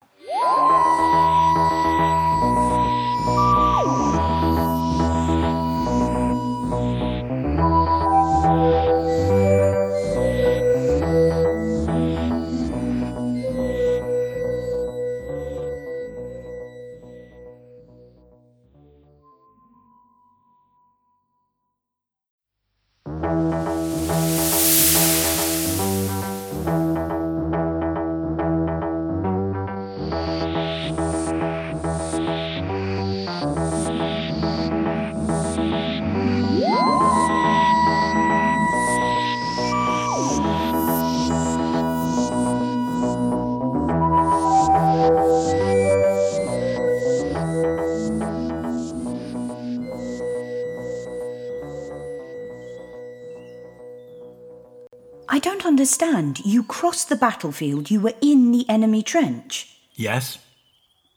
[56.96, 60.38] Crossed the battlefield, you were in the enemy trench, Yes?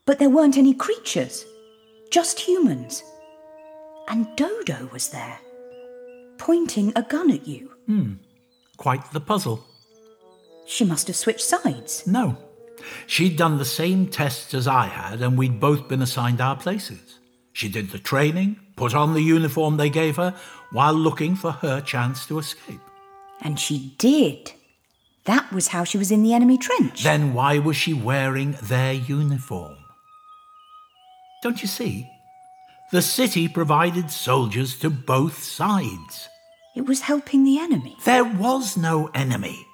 [0.06, 1.44] but there weren't any creatures,
[2.10, 3.04] just humans.
[4.08, 5.38] And Dodo was there,
[6.36, 7.70] pointing a gun at you.
[7.86, 8.14] Hmm.
[8.76, 9.64] Quite the puzzle.
[10.66, 12.04] She must have switched sides.
[12.08, 12.36] No.
[13.06, 17.20] She'd done the same tests as I had, and we'd both been assigned our places.
[17.52, 20.34] She did the training, put on the uniform they gave her,
[20.72, 22.80] while looking for her chance to escape.
[23.42, 24.54] And she did.
[25.28, 27.04] That was how she was in the enemy trench.
[27.04, 29.76] Then why was she wearing their uniform?
[31.42, 32.08] Don't you see?
[32.92, 36.30] The city provided soldiers to both sides.
[36.74, 37.98] It was helping the enemy.
[38.06, 39.66] There was no enemy.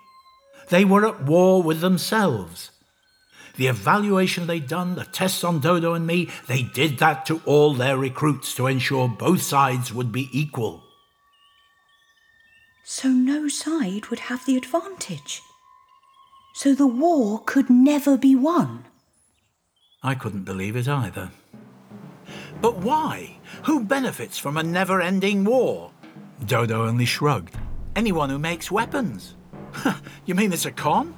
[0.70, 2.72] They were at war with themselves.
[3.56, 7.74] The evaluation they'd done, the tests on Dodo and me, they did that to all
[7.74, 10.82] their recruits to ensure both sides would be equal.
[12.86, 15.40] So no side would have the advantage.
[16.64, 18.86] So the war could never be won.
[20.02, 21.30] I couldn't believe it either.
[22.62, 23.36] But why?
[23.64, 25.90] Who benefits from a never ending war?
[26.46, 27.54] Dodo only shrugged.
[27.94, 29.34] Anyone who makes weapons.
[30.24, 31.14] you mean it's a con?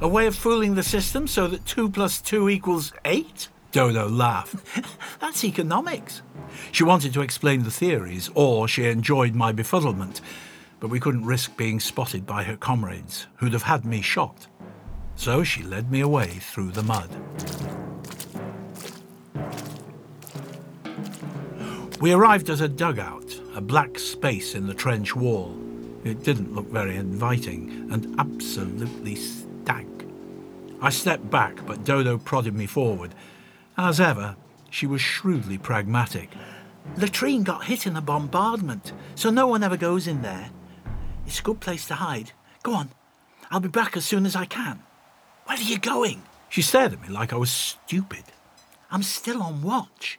[0.00, 3.48] A way of fooling the system so that 2 plus 2 equals 8?
[3.72, 4.64] Dodo laughed.
[5.20, 6.22] That's economics.
[6.72, 10.22] She wanted to explain the theories, or she enjoyed my befuddlement,
[10.80, 14.46] but we couldn't risk being spotted by her comrades, who'd have had me shot.
[15.16, 17.10] So she led me away through the mud.
[22.00, 25.58] We arrived at a dugout, a black space in the trench wall.
[26.04, 30.06] It didn't look very inviting and absolutely stank.
[30.80, 33.14] I stepped back, but Dodo prodded me forward.
[33.78, 34.36] As ever,
[34.70, 36.30] she was shrewdly pragmatic.
[36.96, 40.50] Latrine got hit in a bombardment, so no one ever goes in there.
[41.26, 42.32] It's a good place to hide.
[42.62, 42.90] Go on.
[43.50, 44.82] I'll be back as soon as I can.
[45.46, 46.22] Where are you going?
[46.48, 48.24] She stared at me like I was stupid.
[48.90, 50.18] I'm still on watch.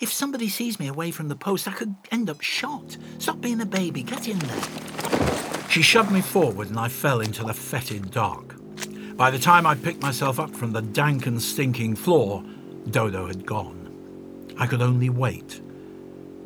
[0.00, 2.96] If somebody sees me away from the post, I could end up shot.
[3.18, 4.02] Stop being a baby.
[4.02, 5.68] Get in there.
[5.68, 8.56] She shoved me forward and I fell into the fetid dark.
[9.16, 12.42] By the time I picked myself up from the dank and stinking floor,
[12.90, 14.54] Dodo had gone.
[14.58, 15.60] I could only wait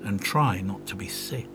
[0.03, 1.49] and try not to be sick.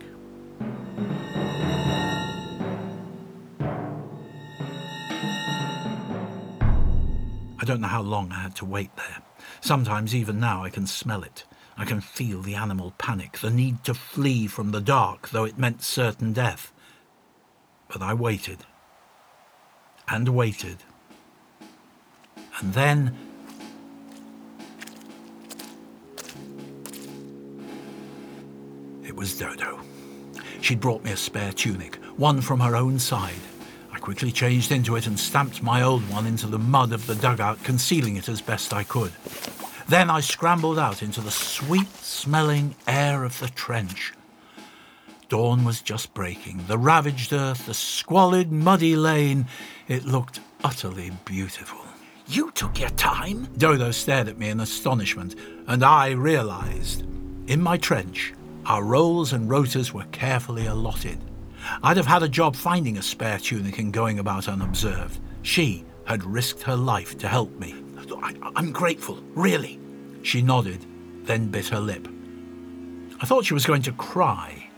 [7.62, 9.22] I don't know how long I had to wait there.
[9.62, 11.43] Sometimes, even now, I can smell it.
[11.78, 15.59] I can feel the animal panic, the need to flee from the dark, though it
[15.59, 16.74] meant certain death.
[17.88, 18.66] But I waited.
[20.07, 20.78] And waited.
[22.59, 23.16] And then.
[29.05, 29.80] It was Dodo.
[30.62, 33.51] She'd brought me a spare tunic, one from her own side.
[34.02, 37.14] I quickly changed into it and stamped my old one into the mud of the
[37.14, 39.12] dugout, concealing it as best I could.
[39.88, 44.14] Then I scrambled out into the sweet smelling air of the trench.
[45.30, 46.66] Dawn was just breaking.
[46.66, 49.45] The ravaged earth, the squalid, muddy lane.
[49.88, 51.86] It looked utterly beautiful.
[52.26, 53.49] You took your time.
[53.56, 55.36] Dodo stared at me in astonishment,
[55.68, 57.04] and I realized.
[57.45, 58.34] In my trench,
[58.66, 61.20] our roles and rotors were carefully allotted.
[61.84, 65.20] I'd have had a job finding a spare tunic and going about unobserved.
[65.41, 67.76] She had risked her life to help me.
[68.24, 69.80] I, am grateful, really.
[70.24, 70.86] She nodded,
[71.24, 72.07] then bit her lip.
[73.22, 74.70] I thought she was going to cry,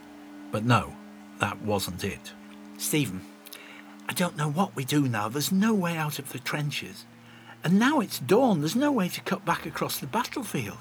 [0.51, 0.93] but no,
[1.39, 2.33] that wasn't it.
[2.77, 3.21] Steven,
[4.07, 5.29] I don't know what we do now.
[5.29, 7.05] There's no way out of the trenches.
[7.63, 10.77] And now it's dawn, there's no way to cut back across the battlefield.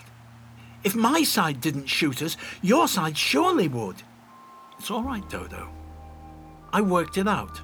[0.83, 4.03] If my side didn't shoot us, your side surely would.
[4.79, 5.69] It's all right, Dodo.
[6.75, 7.59] I worked it out.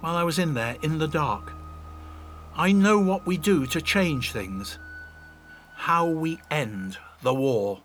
[0.00, 1.52] While I was in there, in the dark,
[2.56, 4.78] I know what we do to change things.
[5.74, 7.82] How we end the war.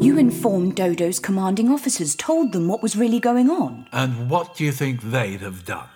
[0.00, 3.88] You informed Dodo's commanding officers, told them what was really going on.
[3.92, 5.88] And what do you think they'd have done?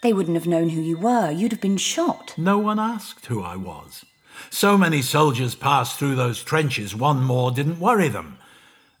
[0.00, 1.30] They wouldn't have known who you were.
[1.30, 2.34] You'd have been shot.
[2.36, 4.04] No one asked who I was.
[4.50, 8.38] So many soldiers passed through those trenches, one more didn't worry them.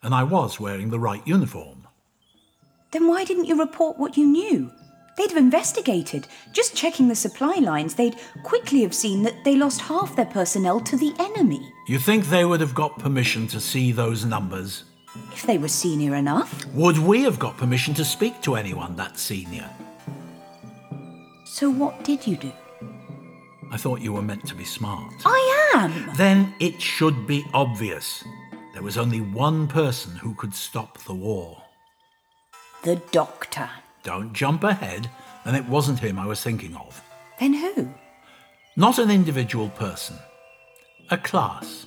[0.02, 1.86] And I was wearing the right uniform.
[2.90, 4.72] Then why didn't you report what you knew?
[5.16, 6.26] They'd have investigated.
[6.52, 10.80] Just checking the supply lines, they'd quickly have seen that they lost half their personnel
[10.80, 11.60] to the enemy.
[11.86, 14.84] You think they would have got permission to see those numbers?
[15.32, 16.64] If they were senior enough.
[16.66, 19.68] Would we have got permission to speak to anyone that senior?
[21.58, 22.52] So what did you do?
[23.72, 25.12] I thought you were meant to be smart.
[25.24, 26.14] I am!
[26.16, 28.22] Then it should be obvious.
[28.74, 31.60] There was only one person who could stop the war.
[32.84, 33.68] The doctor.
[34.04, 35.10] Don't jump ahead,
[35.44, 37.02] and it wasn't him I was thinking of.
[37.40, 37.92] Then who?
[38.76, 40.16] Not an individual person,
[41.10, 41.86] a class.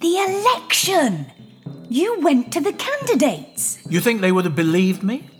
[0.00, 1.26] The election!
[1.88, 3.78] You went to the candidates!
[3.88, 5.30] You think they would have believed me?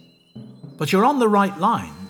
[0.79, 2.04] But you're on the right lines.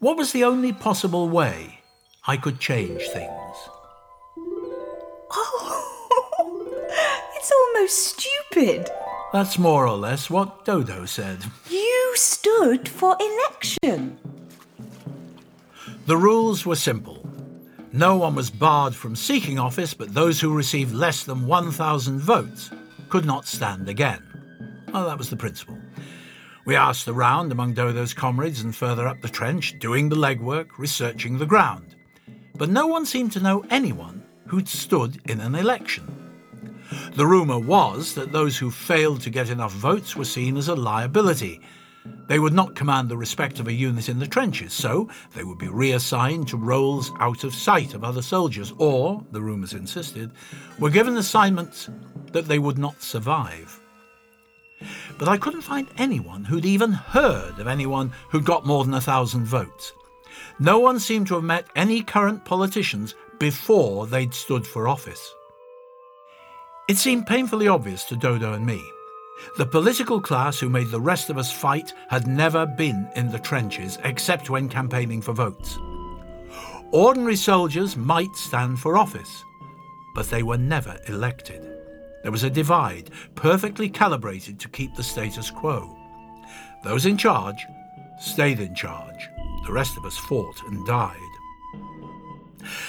[0.00, 1.80] What was the only possible way
[2.26, 3.56] I could change things?
[5.32, 5.84] Oh,
[7.34, 8.88] it's almost stupid.
[9.32, 11.38] That's more or less what Dodo said.
[11.68, 14.18] You stood for election.
[16.06, 17.28] The rules were simple.
[17.92, 22.70] No one was barred from seeking office, but those who received less than 1,000 votes
[23.08, 24.22] could not stand again.
[24.94, 25.77] Oh, that was the principle.
[26.68, 31.38] We asked around among Dodo's comrades and further up the trench, doing the legwork, researching
[31.38, 31.96] the ground.
[32.56, 36.04] But no one seemed to know anyone who'd stood in an election.
[37.14, 40.76] The rumour was that those who failed to get enough votes were seen as a
[40.76, 41.62] liability.
[42.28, 45.56] They would not command the respect of a unit in the trenches, so they would
[45.56, 50.32] be reassigned to roles out of sight of other soldiers, or, the rumours insisted,
[50.78, 51.88] were given assignments
[52.32, 53.80] that they would not survive.
[55.18, 59.00] But I couldn't find anyone who'd even heard of anyone who'd got more than a
[59.00, 59.92] thousand votes.
[60.58, 65.34] No one seemed to have met any current politicians before they'd stood for office.
[66.88, 68.82] It seemed painfully obvious to Dodo and me.
[69.56, 73.38] The political class who made the rest of us fight had never been in the
[73.38, 75.78] trenches except when campaigning for votes.
[76.90, 79.44] Ordinary soldiers might stand for office,
[80.14, 81.77] but they were never elected.
[82.28, 85.96] There was a divide, perfectly calibrated to keep the status quo.
[86.84, 87.66] Those in charge
[88.20, 89.30] stayed in charge.
[89.64, 91.16] The rest of us fought and died.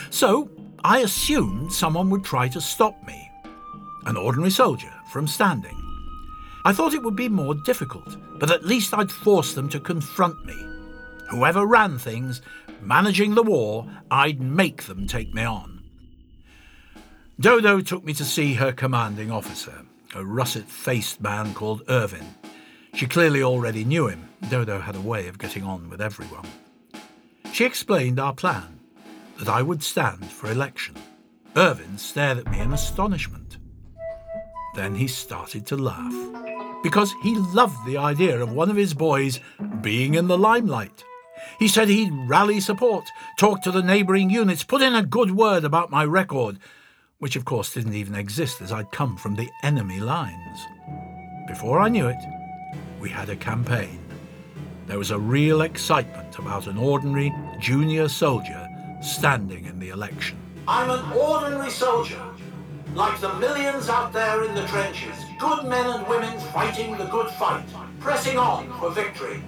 [0.09, 0.51] So
[0.83, 3.31] I assumed someone would try to stop me,
[4.07, 5.81] an ordinary soldier, from standing.
[6.65, 10.45] I thought it would be more difficult, but at least I'd force them to confront
[10.45, 10.67] me.
[11.29, 12.41] Whoever ran things,
[12.81, 15.68] managing the war, I'd make them take me on.
[17.39, 22.35] Dodo took me to see her commanding officer, a russet faced man called Irvin.
[22.95, 24.27] She clearly already knew him.
[24.49, 26.45] Dodo had a way of getting on with everyone.
[27.53, 28.81] She explained our plan
[29.37, 30.95] that I would stand for election.
[31.55, 33.57] Irvin stared at me in astonishment.
[34.75, 36.13] Then he started to laugh
[36.83, 39.39] because he loved the idea of one of his boys
[39.79, 41.05] being in the limelight.
[41.57, 43.05] He said he'd rally support,
[43.37, 46.59] talk to the neighbouring units, put in a good word about my record,
[47.19, 50.67] which of course didn't even exist as I'd come from the enemy lines.
[51.47, 52.17] Before I knew it,
[52.99, 53.99] we had a campaign.
[54.87, 58.67] There was a real excitement about an ordinary junior soldier
[59.01, 60.37] standing in the election.
[60.67, 62.21] I'm an ordinary soldier,
[62.93, 67.29] like the millions out there in the trenches, good men and women fighting the good
[67.31, 67.65] fight,
[67.99, 69.41] pressing on for victory.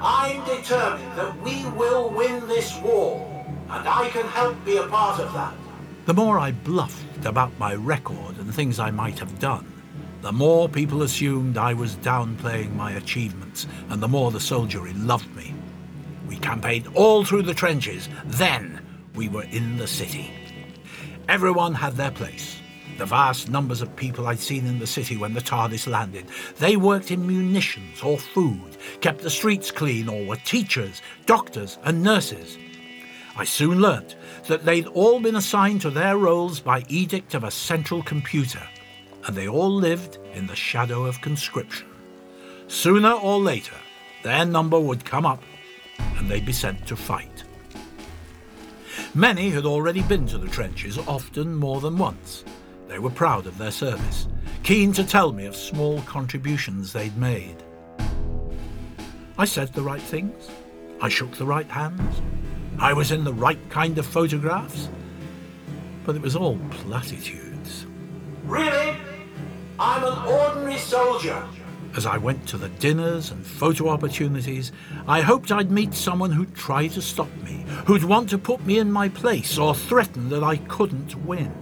[0.00, 3.28] I'm determined that we will win this war,
[3.68, 5.54] and I can help be a part of that.
[6.04, 9.72] The more I bluffed about my record and things I might have done,
[10.20, 15.32] the more people assumed I was downplaying my achievements, and the more the soldiery loved
[15.36, 15.54] me.
[16.28, 18.08] We campaigned all through the trenches.
[18.24, 18.84] Then
[19.14, 20.32] we were in the city.
[21.28, 22.58] Everyone had their place.
[22.98, 26.26] The vast numbers of people I'd seen in the city when the TARDIS landed.
[26.58, 32.02] They worked in munitions or food, kept the streets clean, or were teachers, doctors, and
[32.02, 32.58] nurses.
[33.36, 34.16] I soon learnt
[34.46, 38.66] that they'd all been assigned to their roles by edict of a central computer,
[39.26, 41.86] and they all lived in the shadow of conscription.
[42.66, 43.76] Sooner or later,
[44.22, 45.42] their number would come up
[46.16, 47.44] and they'd be sent to fight.
[49.14, 52.44] Many had already been to the trenches, often more than once.
[52.88, 54.26] They were proud of their service,
[54.62, 57.56] keen to tell me of small contributions they'd made.
[59.36, 60.48] I said the right things.
[61.00, 62.22] I shook the right hands.
[62.82, 64.88] I was in the right kind of photographs.
[66.04, 67.86] But it was all platitudes.
[68.44, 68.96] Really?
[69.78, 71.46] I'm an ordinary soldier.
[71.96, 74.72] As I went to the dinners and photo opportunities,
[75.06, 78.80] I hoped I'd meet someone who'd try to stop me, who'd want to put me
[78.80, 81.52] in my place or threaten that I couldn't win.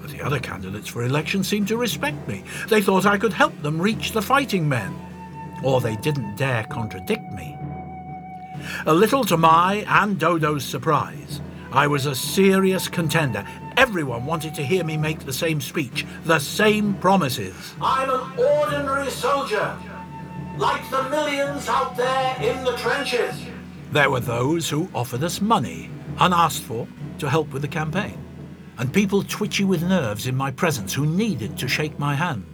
[0.00, 2.42] But the other candidates for election seemed to respect me.
[2.68, 4.96] They thought I could help them reach the fighting men.
[5.62, 7.53] Or they didn't dare contradict me.
[8.86, 11.40] A little to my and Dodo's surprise,
[11.72, 13.44] I was a serious contender.
[13.76, 17.74] Everyone wanted to hear me make the same speech, the same promises.
[17.80, 19.76] I'm an ordinary soldier,
[20.56, 23.34] like the millions out there in the trenches.
[23.90, 26.86] There were those who offered us money, unasked for,
[27.18, 28.18] to help with the campaign,
[28.78, 32.46] and people twitchy with nerves in my presence who needed to shake my hand,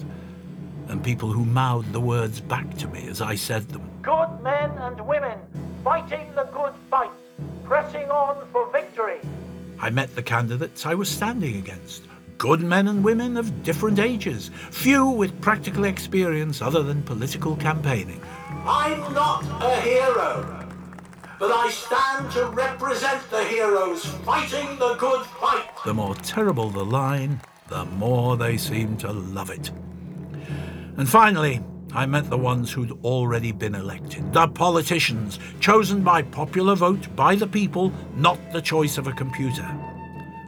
[0.88, 3.88] and people who mouthed the words back to me as I said them.
[4.02, 5.38] Good men and women,
[5.83, 7.11] fighting the good fight,
[7.64, 9.18] pressing on for victory.
[9.78, 12.05] I met the candidates I was standing against.
[12.37, 18.20] Good men and women of different ages, few with practical experience other than political campaigning.
[18.64, 20.66] I'm not a hero,
[21.39, 25.68] but I stand to represent the heroes fighting the good fight.
[25.85, 29.70] The more terrible the line, the more they seem to love it.
[30.97, 31.61] And finally,
[31.93, 37.34] I met the ones who'd already been elected, the politicians, chosen by popular vote by
[37.34, 39.68] the people, not the choice of a computer.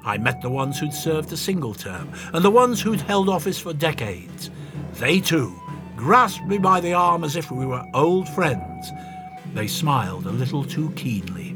[0.05, 3.59] I met the ones who'd served a single term, and the ones who'd held office
[3.59, 4.51] for decades.
[4.95, 5.53] They too
[5.97, 8.93] grasped me by the arm as if we were old friends.
[9.53, 11.52] They smiled a little too keenly.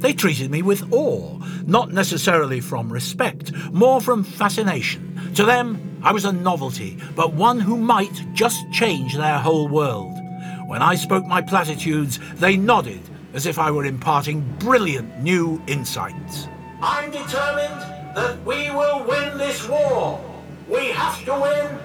[0.00, 5.30] They treated me with awe, not necessarily from respect, more from fascination.
[5.34, 10.16] To them, I was a novelty, but one who might just change their whole world.
[10.66, 13.02] When I spoke my platitudes, they nodded
[13.34, 16.48] as if I were imparting brilliant new insights.
[16.80, 17.80] I'm determined
[18.16, 20.18] that we will win this war.
[20.66, 21.78] We have to win,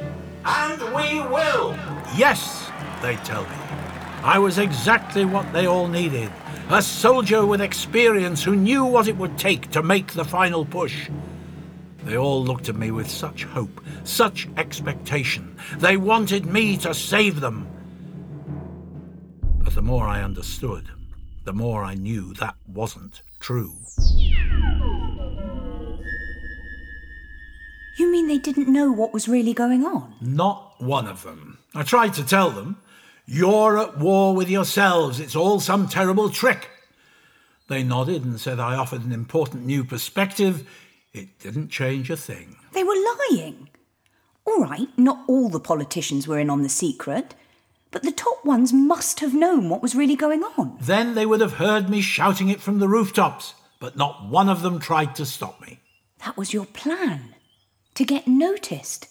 [0.46, 1.78] and we will.
[2.16, 3.58] Yes, they tell me.
[4.24, 6.32] I was exactly what they all needed
[6.70, 11.10] a soldier with experience who knew what it would take to make the final push.
[12.04, 15.58] They all looked at me with such hope, such expectation.
[15.78, 17.68] They wanted me to save them.
[19.64, 20.90] But the more I understood,
[21.44, 23.74] the more I knew that wasn't true.
[27.98, 30.16] You mean they didn't know what was really going on?
[30.20, 31.60] Not one of them.
[31.74, 32.78] I tried to tell them,
[33.26, 35.20] You're at war with yourselves.
[35.20, 36.70] It's all some terrible trick.
[37.68, 40.68] They nodded and said I offered an important new perspective.
[41.14, 42.58] It didn't change a thing.
[42.74, 42.96] They were
[43.30, 43.70] lying.
[44.46, 47.34] All right, not all the politicians were in on the secret,
[47.90, 50.78] but the top ones must have known what was really going on.
[50.80, 54.62] Then they would have heard me shouting it from the rooftops, but not one of
[54.62, 55.80] them tried to stop me.
[56.24, 57.34] That was your plan
[57.96, 59.08] to get noticed.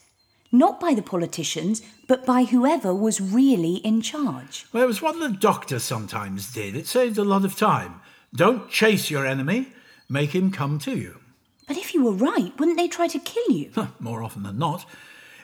[0.54, 4.66] Not by the politicians, but by whoever was really in charge.
[4.72, 6.76] Well, it was what the doctor sometimes did.
[6.76, 8.00] It saved a lot of time.
[8.32, 9.72] Don't chase your enemy,
[10.08, 11.18] make him come to you.
[11.66, 13.72] But if you were right, wouldn't they try to kill you?
[13.98, 14.86] More often than not.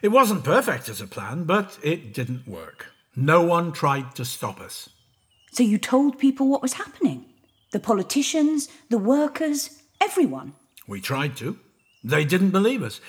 [0.01, 2.87] It wasn't perfect as a plan, but it didn't work.
[3.17, 4.91] No one tried to stop us.
[5.51, 7.25] So you told people what was happening?
[7.73, 10.53] The politicians, the workers, everyone.
[10.87, 11.59] We tried to.
[12.05, 13.01] They didn't believe us.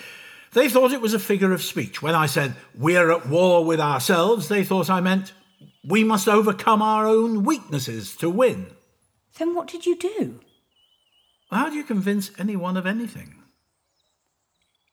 [0.54, 2.02] They thought it was a figure of speech.
[2.02, 5.34] When I said, we're at war with ourselves, they thought I meant,
[5.84, 8.68] we must overcome our own weaknesses to win.
[9.38, 10.42] Then what did you do?
[11.50, 13.36] How do you convince anyone of anything?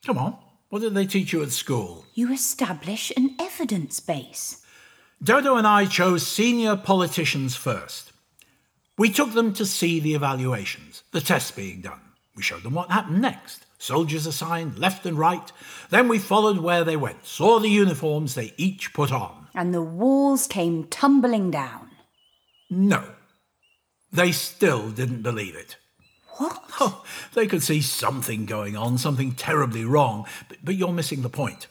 [0.07, 0.39] Come on,
[0.69, 2.05] what did they teach you at school?
[2.15, 4.65] You establish an evidence base.
[5.23, 8.13] Dodo and I chose senior politicians first.
[8.97, 12.01] We took them to see the evaluations, the tests being done.
[12.37, 13.67] We showed them what happened next.
[13.79, 15.53] Soldiers assigned left and right.
[15.91, 19.47] Then we followed where they went, saw the uniforms they each put on.
[19.55, 21.89] And the walls came tumbling down.
[22.69, 23.05] No.
[24.13, 25.77] They still didn't believe it.
[26.37, 26.63] What?
[26.81, 27.05] Oh,
[27.35, 31.67] they could see something going on, something terribly wrong, but, but you're missing the point.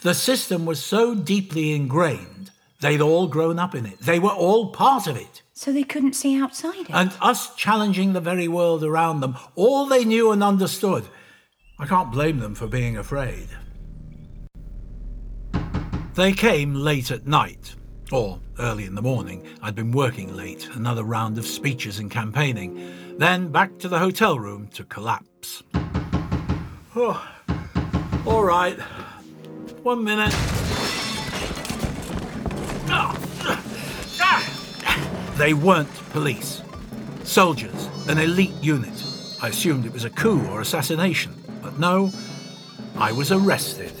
[0.00, 2.50] The system was so deeply ingrained,
[2.80, 4.00] they'd all grown up in it.
[4.00, 5.42] They were all part of it.
[5.54, 6.90] So they couldn't see outside it.
[6.90, 11.04] And us challenging the very world around them, all they knew and understood.
[11.80, 13.48] I can't blame them for being afraid.
[16.14, 17.76] They came late at night,
[18.10, 19.46] or early in the morning.
[19.62, 23.16] I'd been working late, another round of speeches and campaigning.
[23.18, 25.62] Then back to the hotel room to collapse.
[26.96, 27.24] Oh,
[28.26, 28.78] all right.
[29.84, 30.34] One minute.
[35.36, 36.62] They weren't police.
[37.22, 39.04] Soldiers, an elite unit.
[39.40, 41.32] I assumed it was a coup or assassination,
[41.68, 42.10] but no,
[42.96, 43.92] I was arrested.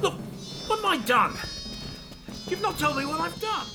[0.00, 0.14] Look,
[0.68, 1.34] what have I done?
[2.46, 3.66] You've not told me what I've done.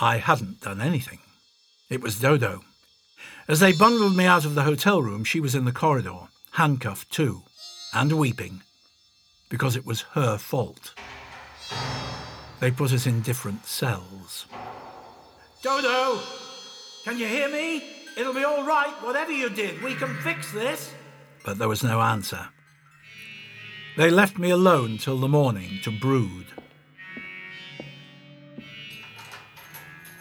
[0.00, 1.18] I hadn't done anything.
[1.90, 2.60] It was Dodo.
[3.48, 7.10] As they bundled me out of the hotel room, she was in the corridor, handcuffed
[7.10, 7.42] too,
[7.92, 8.62] and weeping,
[9.48, 10.94] because it was her fault.
[12.60, 14.46] They put us in different cells.
[15.62, 16.20] Dodo!
[17.02, 18.01] Can you hear me?
[18.16, 19.82] It'll be all right, whatever you did.
[19.82, 20.92] We can fix this.
[21.44, 22.48] But there was no answer.
[23.96, 26.46] They left me alone till the morning to brood.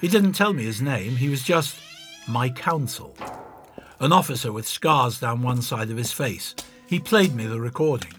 [0.01, 1.77] He didn't tell me his name, he was just
[2.27, 3.15] my counsel.
[3.99, 6.55] An officer with scars down one side of his face.
[6.87, 8.13] He played me the recording.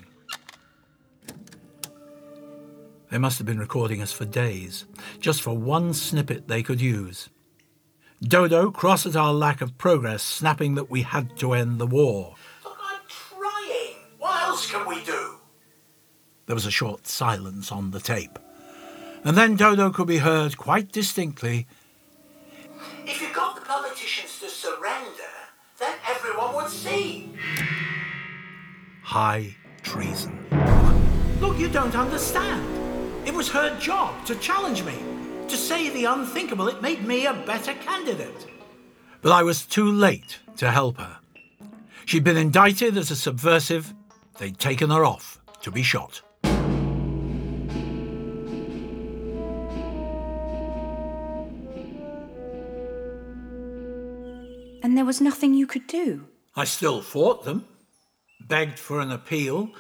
[3.11, 4.87] They must have been recording us for days,
[5.19, 7.29] just for one snippet they could use.
[8.23, 12.37] Dodo cross at our lack of progress, snapping that we had to end the war.
[12.65, 13.97] Look, I'm trying.
[14.19, 15.39] What else can we do?
[16.47, 18.39] There was a short silence on the tape.
[19.25, 21.67] And then Dodo could be heard quite distinctly.
[23.07, 25.33] If you got the politicians to surrender,
[25.79, 27.35] then everyone would see.
[29.03, 30.47] High treason.
[31.41, 32.65] Look, you don't understand.
[33.27, 34.95] It was her job to challenge me,
[35.49, 36.69] to say the unthinkable.
[36.69, 38.47] It made me a better candidate.
[39.21, 41.19] But I was too late to help her.
[42.05, 43.95] She'd been indicted as a subversive.
[44.39, 46.23] They'd taken her off to be shot.
[54.85, 56.27] And there was nothing you could do.
[56.57, 57.65] I still fought them,
[58.41, 59.71] begged for an appeal.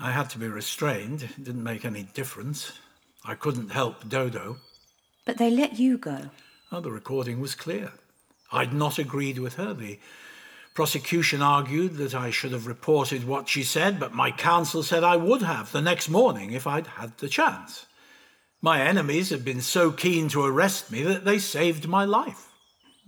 [0.00, 1.22] I had to be restrained.
[1.22, 2.72] It didn't make any difference.
[3.24, 4.56] I couldn't help Dodo.
[5.24, 6.30] But they let you go.
[6.70, 7.92] Oh, the recording was clear.
[8.50, 9.72] I'd not agreed with her.
[9.72, 9.98] The
[10.74, 15.16] prosecution argued that I should have reported what she said, but my counsel said I
[15.16, 17.86] would have the next morning if I'd had the chance.
[18.60, 22.48] My enemies had been so keen to arrest me that they saved my life.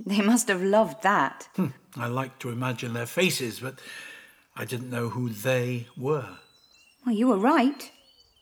[0.05, 1.49] They must have loved that.
[1.55, 1.69] Hmm.
[1.97, 3.79] I like to imagine their faces, but
[4.57, 6.39] I didn't know who they were.
[7.07, 7.91] Well, you were right.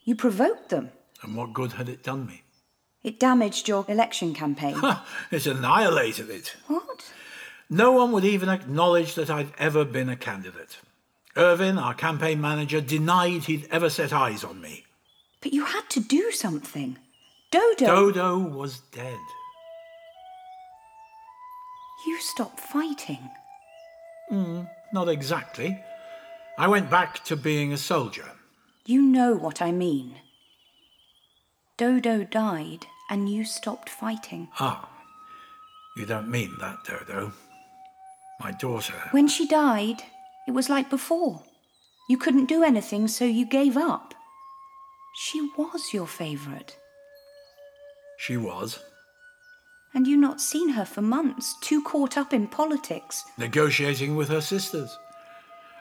[0.04, 0.90] You provoked them.
[1.22, 2.41] And what good had it done me?
[3.03, 4.80] It damaged your election campaign.
[5.30, 6.57] It annihilated it.
[6.68, 7.12] what?
[7.68, 10.76] No one would even acknowledge that I'd ever been a candidate.
[11.36, 14.84] Irvin, our campaign manager, denied he'd ever set eyes on me.
[15.40, 16.98] But you had to do something.
[17.50, 17.86] Dodo.
[17.86, 19.18] Dodo was dead.
[22.07, 23.30] You stopped fighting.
[24.28, 25.82] Hmm, not exactly.
[26.59, 28.32] I went back to being a soldier.
[28.84, 30.16] You know what I mean.
[31.76, 34.48] Dodo died and you stopped fighting.
[34.59, 34.88] Ah,
[35.96, 37.32] you don't mean that, Dodo.
[38.40, 38.94] My daughter.
[39.11, 40.03] When she died,
[40.48, 41.42] it was like before.
[42.09, 44.14] You couldn't do anything, so you gave up.
[45.14, 46.76] She was your favourite.
[48.18, 48.78] She was.
[49.94, 53.24] And you not seen her for months, too caught up in politics.
[53.36, 54.96] negotiating with her sisters.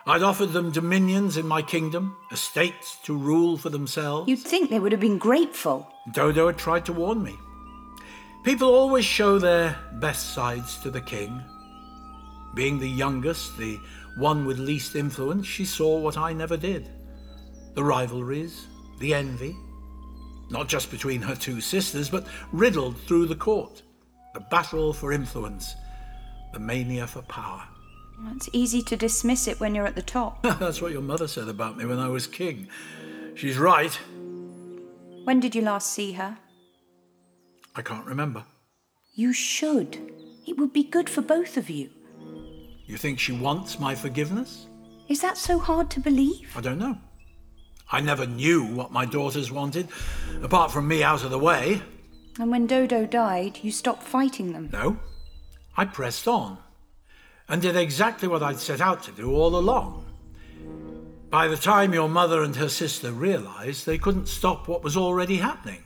[0.05, 4.28] I'd offered them dominions in my kingdom, estates to rule for themselves.
[4.28, 5.90] You'd think they would have been grateful.
[6.10, 7.38] Dodo had tried to warn me.
[8.43, 11.41] People always show their best sides to the king.
[12.56, 13.80] Being the youngest, the
[14.18, 16.89] one with least influence, she saw what I never did
[17.74, 18.68] the rivalries,
[18.99, 19.56] the envy,
[20.49, 23.82] not just between her two sisters, but riddled through the court,
[24.34, 25.76] the battle for influence,
[26.52, 27.64] the mania for power.
[28.36, 30.41] It's easy to dismiss it when you're at the top.
[30.60, 32.68] That's what your mother said about me when I was king.
[33.36, 33.97] She's right.
[35.24, 36.38] When did you last see her?
[37.76, 38.43] I can't remember.
[39.13, 39.97] You should.
[40.47, 41.89] It would be good for both of you.
[42.86, 44.67] You think she wants my forgiveness?
[45.07, 46.55] Is that so hard to believe?
[46.55, 46.97] I don't know.
[47.91, 49.89] I never knew what my daughters wanted,
[50.41, 51.82] apart from me out of the way.
[52.39, 54.69] And when Dodo died, you stopped fighting them.
[54.72, 54.97] No.
[55.76, 56.57] I pressed on
[57.49, 60.05] and did exactly what I'd set out to do all along.
[61.32, 65.38] By the time your mother and her sister realized, they couldn't stop what was already
[65.38, 65.86] happening.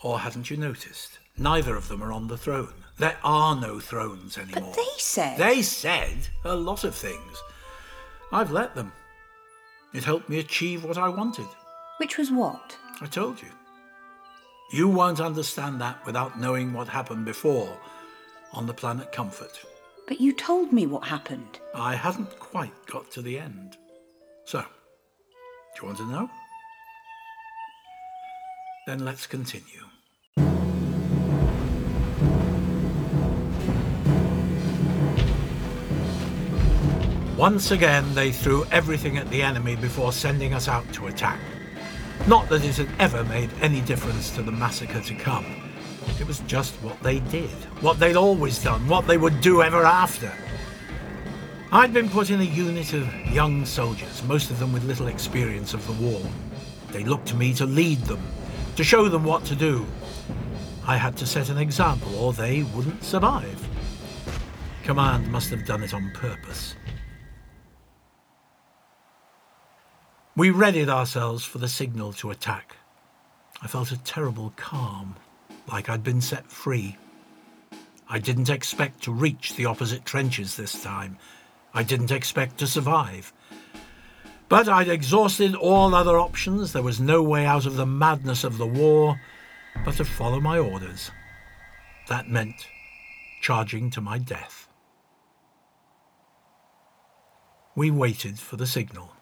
[0.00, 1.18] Or hadn't you noticed?
[1.36, 2.72] Neither of them are on the throne.
[2.98, 4.74] There are no thrones anymore.
[4.74, 5.38] But they said.
[5.38, 7.42] They said a lot of things.
[8.30, 8.92] I've let them.
[9.92, 11.48] It helped me achieve what I wanted.
[11.96, 12.76] Which was what?
[13.00, 13.48] I told you.
[14.72, 17.76] You won't understand that without knowing what happened before
[18.52, 19.60] on the planet Comfort.
[20.06, 21.58] But you told me what happened.
[21.74, 23.78] I hadn't quite got to the end.
[24.44, 24.66] So, do
[25.80, 26.30] you want to know?
[28.86, 29.86] Then let's continue.
[37.36, 41.40] Once again, they threw everything at the enemy before sending us out to attack.
[42.26, 45.46] Not that it had ever made any difference to the massacre to come.
[46.20, 49.84] It was just what they did, what they'd always done, what they would do ever
[49.84, 50.32] after.
[51.74, 55.72] I'd been put in a unit of young soldiers, most of them with little experience
[55.72, 56.20] of the war.
[56.90, 58.20] They looked to me to lead them,
[58.76, 59.86] to show them what to do.
[60.86, 63.66] I had to set an example, or they wouldn't survive.
[64.84, 66.74] Command must have done it on purpose.
[70.36, 72.76] We readied ourselves for the signal to attack.
[73.62, 75.16] I felt a terrible calm,
[75.72, 76.98] like I'd been set free.
[78.10, 81.16] I didn't expect to reach the opposite trenches this time.
[81.74, 83.32] I didn't expect to survive.
[84.48, 86.72] But I'd exhausted all other options.
[86.72, 89.18] There was no way out of the madness of the war
[89.84, 91.10] but to follow my orders.
[92.08, 92.66] That meant
[93.40, 94.68] charging to my death.
[97.74, 99.14] We waited for the signal.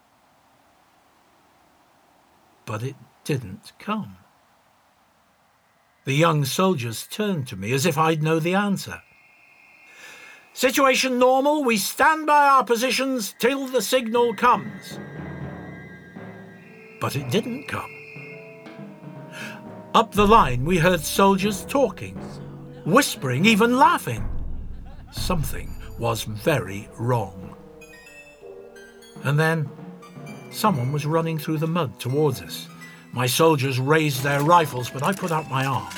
[2.65, 4.17] But it didn't come.
[6.03, 9.01] The young soldiers turned to me as if I'd know the answer.
[10.53, 11.63] Situation normal.
[11.63, 14.99] We stand by our positions till the signal comes.
[16.99, 17.89] But it didn't come.
[19.93, 22.15] Up the line, we heard soldiers talking,
[22.85, 24.27] whispering, even laughing.
[25.11, 27.55] Something was very wrong.
[29.23, 29.69] And then
[30.51, 32.67] someone was running through the mud towards us.
[33.13, 35.93] My soldiers raised their rifles, but I put out my arm.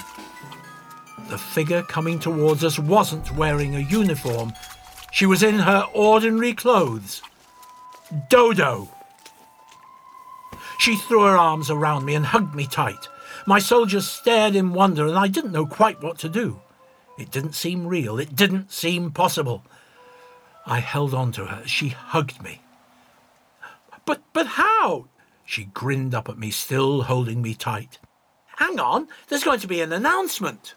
[1.30, 4.54] The figure coming towards us wasn't wearing a uniform.
[5.12, 7.22] She was in her ordinary clothes.
[8.30, 8.90] Dodo.
[10.80, 13.08] She threw her arms around me and hugged me tight.
[13.46, 16.62] My soldiers stared in wonder, and I didn't know quite what to do.
[17.18, 18.20] It didn't seem real.
[18.20, 19.64] It didn't seem possible.
[20.66, 22.62] I held on to her she hugged me.
[24.06, 25.08] But, but how?
[25.46, 28.00] She grinned up at me, still holding me tight.
[28.58, 30.76] Hang on, there's going to be an announcement.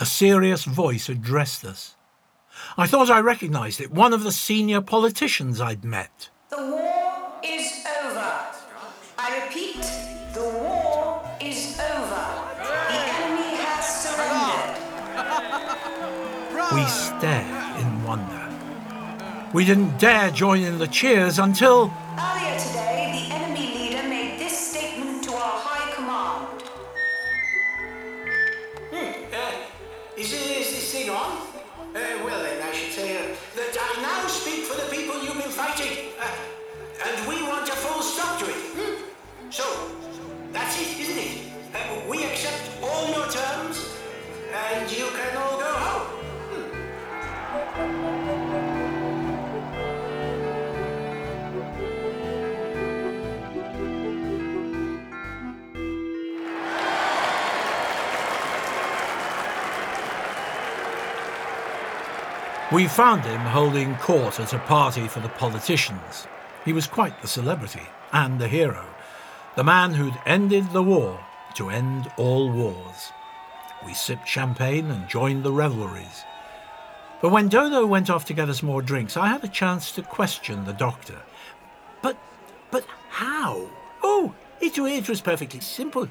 [0.00, 1.94] A serious voice addressed us.
[2.78, 6.30] I thought I recognized it, one of the senior politicians I'd met.
[6.48, 8.46] The war is over.
[9.18, 9.82] I repeat,
[10.32, 12.26] the war is over.
[12.64, 14.78] The enemy has surrendered.
[16.74, 18.48] We stared in wonder.
[19.52, 21.92] We didn't dare join in the cheers until
[62.80, 66.26] we found him holding court at a party for the politicians.
[66.64, 68.86] He was quite the celebrity and the hero,
[69.54, 71.22] the man who'd ended the war
[71.56, 73.12] to end all wars.
[73.84, 76.24] We sipped champagne and joined the revelries.
[77.20, 80.02] But when Dodo went off to get us more drinks, I had a chance to
[80.02, 81.20] question the doctor.
[82.00, 82.16] But,
[82.70, 83.68] but how?
[84.02, 86.08] Oh, it, it was perfectly simple.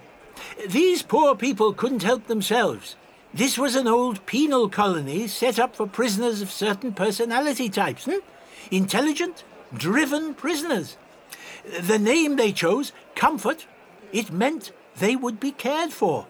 [0.68, 2.96] These poor people couldn't help themselves.
[3.34, 8.06] This was an old penal colony set up for prisoners of certain personality types.
[8.06, 8.20] Hmm?
[8.72, 10.98] Intelligent, driven prisoners.
[11.80, 13.68] The name they chose, Comfort,
[14.12, 16.26] it meant they would be cared for.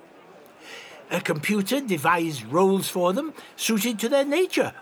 [1.10, 4.74] A computer devised roles for them suited to their nature,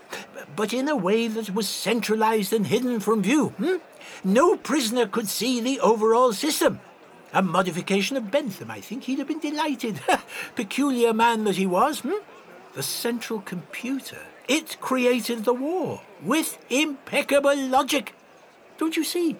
[0.56, 3.50] but in a way that was centralized and hidden from view.
[3.50, 3.76] hmm?
[4.24, 6.80] No prisoner could see the overall system.
[7.38, 9.04] A modification of Bentham, I think.
[9.04, 10.02] He'd have been delighted.
[10.56, 12.00] Peculiar man that he was.
[12.00, 12.24] Hmm?
[12.74, 14.18] The central computer.
[14.48, 18.16] It created the war with impeccable logic.
[18.80, 19.36] Don't you see?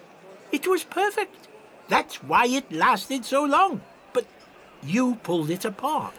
[0.52, 1.48] It was perfect.
[1.88, 3.80] That's why it lasted so long.
[4.12, 4.26] But
[4.80, 6.14] you pulled it apart.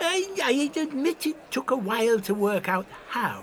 [0.00, 3.42] I, I admit it took a while to work out how.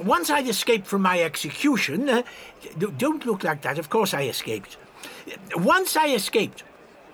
[0.00, 2.22] Once I'd escaped from my execution, uh,
[2.98, 4.76] don't look like that, of course I escaped.
[5.56, 6.62] Once I escaped,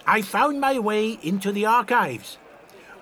[0.06, 2.38] I found my way into the archives.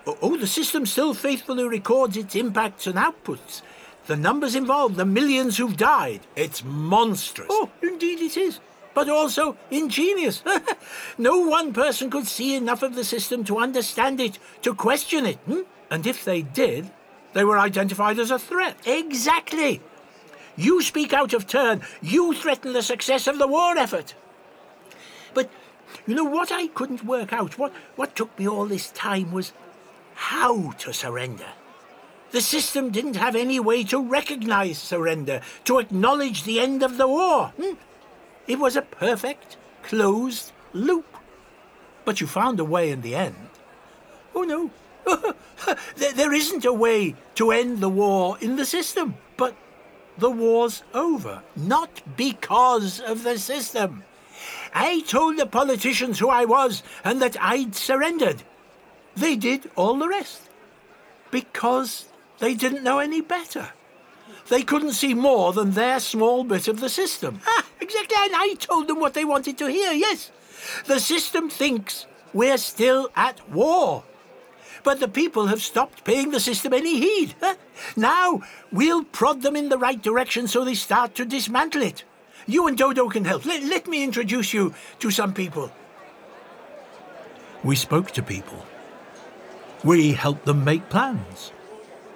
[0.05, 3.61] Oh, the system still faithfully records its impacts and outputs.
[4.07, 6.21] The numbers involved, the millions who've died.
[6.35, 7.47] It's monstrous.
[7.51, 8.59] Oh, indeed it is.
[8.93, 10.43] But also ingenious.
[11.17, 15.37] no one person could see enough of the system to understand it, to question it.
[15.45, 15.61] hmm?
[15.89, 16.91] And if they did,
[17.33, 18.75] they were identified as a threat.
[18.85, 19.81] Exactly.
[20.57, 21.81] You speak out of turn.
[22.01, 24.13] You threaten the success of the war effort.
[25.33, 25.49] But
[26.07, 29.53] you know what I couldn't work out, what, what took me all this time was
[30.15, 31.47] how to surrender.
[32.31, 37.07] The system didn't have any way to recognize surrender, to acknowledge the end of the
[37.07, 37.49] war.
[37.57, 37.75] hmm?
[38.47, 41.05] It was a perfect, closed loop.
[42.05, 43.49] But you found a way in the end.
[44.33, 44.71] Oh, no.
[45.97, 49.15] there, there isn't a way to end the war in the system.
[49.37, 49.55] But
[50.17, 51.43] the war's over.
[51.55, 54.03] Not because of the system.
[54.73, 58.43] I told the politicians who I was and that I'd surrendered.
[59.15, 60.41] They did all the rest.
[61.29, 62.07] Because
[62.39, 63.69] they didn't know any better.
[64.49, 67.41] They couldn't see more than their small bit of the system.
[67.45, 70.31] Ah, exactly, and I told them what they wanted to hear, yes.
[70.85, 74.03] The system thinks we're still at war.
[74.83, 77.35] But the people have stopped paying the system any heed.
[77.95, 78.41] Now,
[78.71, 82.03] we'll prod them in the right direction so they start to dismantle it.
[82.51, 83.45] You and Dodo can help.
[83.45, 85.71] Let, let me introduce you to some people.
[87.63, 88.65] We spoke to people.
[89.85, 91.53] We helped them make plans.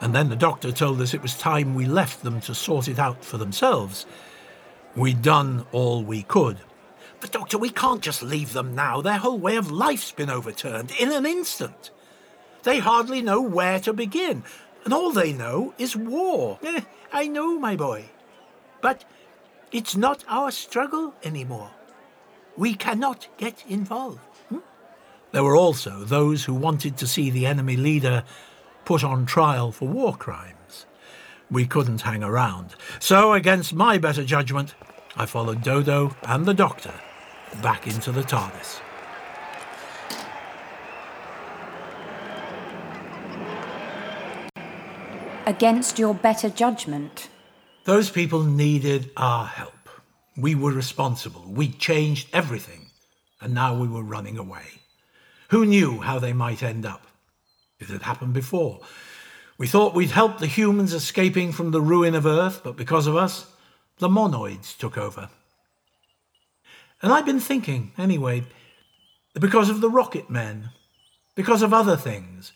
[0.02, 3.00] And then the doctor told us it was time we left them to sort it
[3.00, 4.06] out for themselves.
[4.94, 6.58] We'd done all we could.
[7.22, 9.02] But, Doctor, we can't just leave them now.
[9.02, 11.92] Their whole way of life's been overturned in an instant.
[12.64, 14.44] They hardly know where to begin,
[14.84, 16.60] and all they know is war.
[16.62, 16.82] Eh,
[17.14, 18.06] I know, my boy.
[18.82, 19.06] But
[19.76, 21.70] it's not our struggle anymore.
[22.56, 24.22] We cannot get involved.
[24.48, 24.60] hmm?
[25.34, 28.24] There were also those who wanted to see the enemy leader
[28.86, 30.86] put on trial for war crimes.
[31.52, 32.76] We couldn't hang around.
[33.00, 34.76] So, against my better judgment,
[35.18, 36.94] I followed Dodo and the doctor
[37.62, 38.80] back into the TARDIS.
[45.46, 47.28] Against your better judgment.
[47.86, 49.90] Those people needed our help.
[50.36, 51.46] We were responsible.
[51.48, 52.88] We changed everything.
[53.40, 54.66] And now we were running away.
[55.50, 57.06] Who knew how they might end up?
[57.80, 58.82] It had happened before.
[59.58, 63.16] We thought we'd help the humans escaping from the ruin of Earth, but because of
[63.16, 63.46] us,
[64.00, 65.30] the monoids took over.
[67.02, 68.44] And I've been thinking, anyway,
[69.36, 70.72] because of the rocket men,
[71.36, 72.52] because of other things.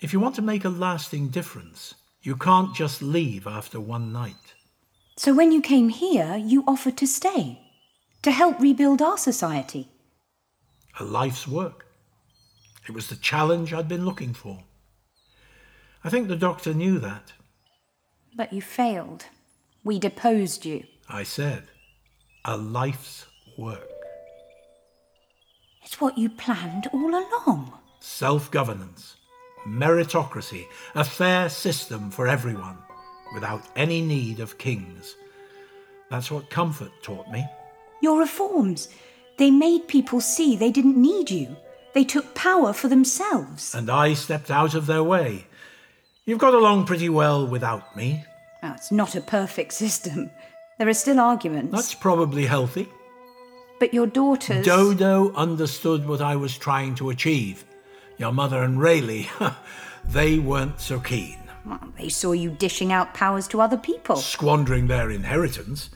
[0.00, 4.54] If you want to make a lasting difference, you can't just leave after one night.
[5.16, 7.60] So when you came here, you offered to stay,
[8.22, 9.88] to help rebuild our society.
[11.00, 11.86] A life's work.
[12.88, 14.64] It was the challenge I'd been looking for.
[16.04, 17.32] I think the doctor knew that.
[18.34, 19.26] But you failed.
[19.84, 20.84] We deposed you.
[21.08, 21.64] I said,
[22.44, 23.26] a life's
[23.58, 23.88] work.
[25.84, 27.72] It's what you planned all along.
[28.00, 29.16] Self governance,
[29.66, 32.78] meritocracy, a fair system for everyone,
[33.34, 35.16] without any need of kings.
[36.10, 37.46] That's what comfort taught me.
[38.02, 38.88] Your reforms,
[39.38, 41.56] they made people see they didn't need you.
[41.94, 43.74] They took power for themselves.
[43.74, 45.46] And I stepped out of their way.
[46.24, 48.24] You've got along pretty well without me.
[48.62, 50.30] Now, it's not a perfect system.
[50.78, 51.72] There are still arguments.
[51.72, 52.88] That's probably healthy.
[53.80, 54.64] But your daughters.
[54.64, 57.64] Dodo understood what I was trying to achieve.
[58.22, 59.26] Your mother and Rayleigh,
[60.04, 61.38] they weren't so keen.
[61.66, 64.14] Well, they saw you dishing out powers to other people.
[64.14, 65.90] Squandering their inheritance.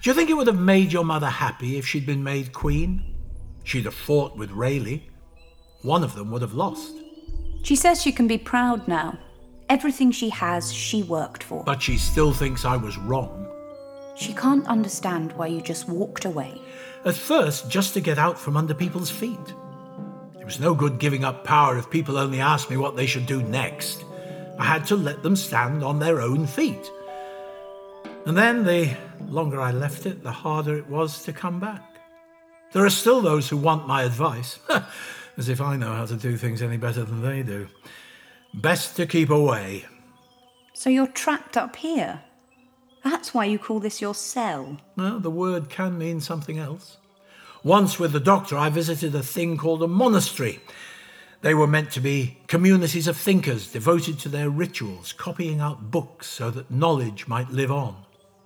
[0.00, 3.14] Do you think it would have made your mother happy if she'd been made queen?
[3.62, 5.02] She'd have fought with Rayleigh.
[5.82, 6.96] One of them would have lost.
[7.62, 9.16] She says she can be proud now.
[9.68, 11.62] Everything she has, she worked for.
[11.62, 13.46] But she still thinks I was wrong.
[14.16, 16.60] She can't understand why you just walked away.
[17.04, 19.54] At first, just to get out from under people's feet.
[20.52, 23.42] Was no good giving up power if people only asked me what they should do
[23.42, 24.04] next.
[24.58, 26.90] I had to let them stand on their own feet.
[28.26, 28.94] And then, the
[29.28, 31.96] longer I left it, the harder it was to come back.
[32.72, 34.58] There are still those who want my advice,
[35.38, 37.66] as if I know how to do things any better than they do.
[38.52, 39.86] Best to keep away.
[40.74, 42.20] So you're trapped up here?
[43.02, 44.76] That's why you call this your cell.
[44.98, 46.98] Well, the word can mean something else.
[47.64, 50.58] Once with the doctor, I visited a thing called a monastery.
[51.42, 56.26] They were meant to be communities of thinkers devoted to their rituals, copying out books
[56.26, 57.96] so that knowledge might live on.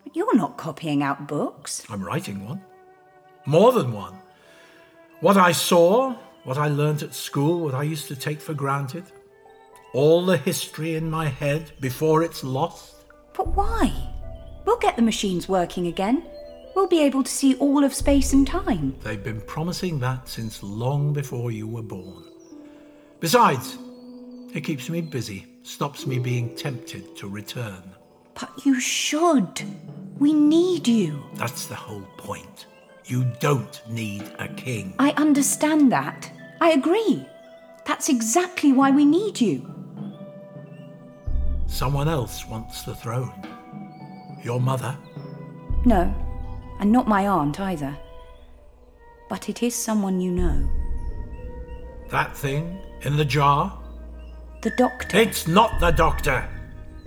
[0.04, 1.82] But you're not copying out books.
[1.88, 2.62] I'm writing one.
[3.46, 4.18] More than one.
[5.20, 6.14] What I saw,
[6.44, 9.04] what I learnt at school, what I used to take for granted.
[9.94, 12.96] All the history in my head before it's lost.
[13.32, 13.92] But why?
[14.66, 16.22] We'll get the machines working again.
[16.76, 18.94] We'll be able to see all of space and time.
[19.02, 22.24] They've been promising that since long before you were born.
[23.18, 23.78] Besides,
[24.52, 27.82] it keeps me busy, stops me being tempted to return.
[28.38, 29.62] But you should.
[30.18, 31.24] We need you.
[31.36, 32.66] That's the whole point.
[33.06, 34.92] You don't need a king.
[34.98, 36.30] I understand that.
[36.60, 37.26] I agree.
[37.86, 39.66] That's exactly why we need you.
[41.68, 43.32] Someone else wants the throne.
[44.44, 44.94] Your mother?
[45.86, 46.14] No,
[46.80, 47.96] and not my aunt either.
[49.28, 50.68] But it is someone you know.
[52.10, 53.82] That thing in the jar?
[54.62, 55.18] The doctor.
[55.18, 56.48] It's not the doctor.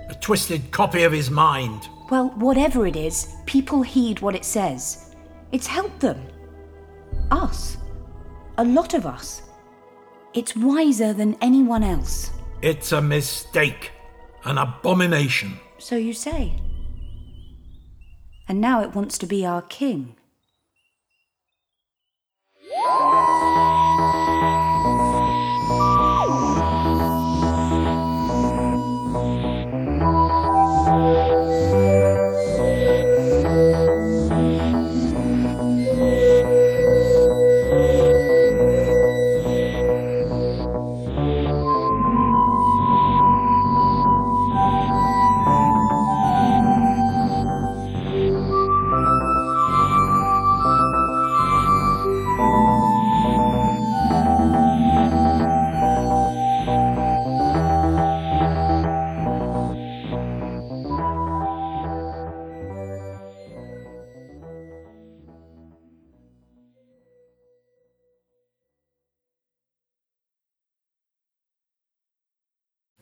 [0.10, 1.88] A twisted copy of his mind.
[2.10, 5.16] Well, whatever it is, people heed what it says.
[5.52, 6.22] It's helped them.
[7.32, 7.78] Us.
[8.58, 9.44] A lot of us.
[10.34, 12.32] It's wiser than anyone else.
[12.62, 13.92] It's a mistake.
[14.44, 15.60] An abomination.
[15.78, 16.60] So you say.
[18.50, 20.16] And now it wants to be our king.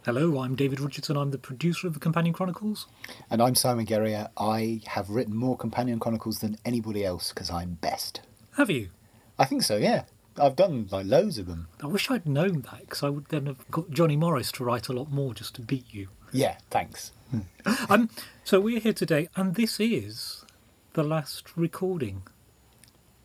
[0.07, 1.17] Hello, I'm David Richardson.
[1.17, 2.87] I'm the producer of the Companion Chronicles.
[3.29, 4.29] And I'm Simon Guerrier.
[4.37, 8.21] I have written more Companion Chronicles than anybody else because I'm best.
[8.55, 8.87] Have you?
[9.37, 10.03] I think so, yeah.
[10.37, 11.67] I've done like loads of them.
[11.83, 14.87] I wish I'd known that because I would then have got Johnny Morris to write
[14.87, 16.07] a lot more just to beat you.
[16.31, 17.11] Yeah, thanks.
[17.89, 18.09] Um,
[18.45, 20.45] so we're here today, and this is
[20.93, 22.21] the last recording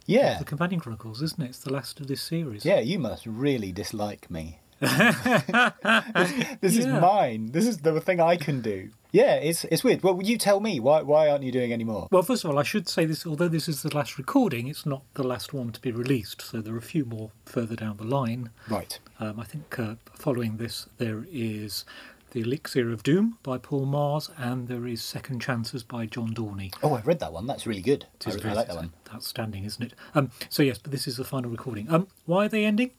[0.05, 0.33] Yeah.
[0.33, 1.51] of the Companion Chronicles, isn't it?
[1.51, 2.65] It's the last of this series.
[2.65, 4.59] Yeah, you must really dislike me.
[6.61, 7.01] This is Yeah.
[7.01, 7.47] mine.
[7.53, 8.91] This is the thing I can do.
[9.13, 10.03] Yeah, it's it's weird.
[10.03, 12.09] Well, you tell me why why aren't you doing any more?
[12.11, 13.27] Well, first of all, I should say this.
[13.27, 16.41] Although this is the last recording, it's not the last one to be released.
[16.43, 18.51] So there are a few more further down the line.
[18.69, 18.99] Right.
[19.21, 21.85] Um, I think uh, following this, there is
[22.31, 26.73] The Elixir of Doom by Paul Magrs, and there is Second Chances by John Dorney.
[26.83, 27.47] Oh, I've read that one.
[27.47, 28.07] That's really good.
[28.27, 28.93] I, I like that one.
[29.15, 29.93] Outstanding, isn't it?
[30.15, 31.89] Um, so yes, but this is the final recording.
[31.93, 32.93] Um, why are they ending?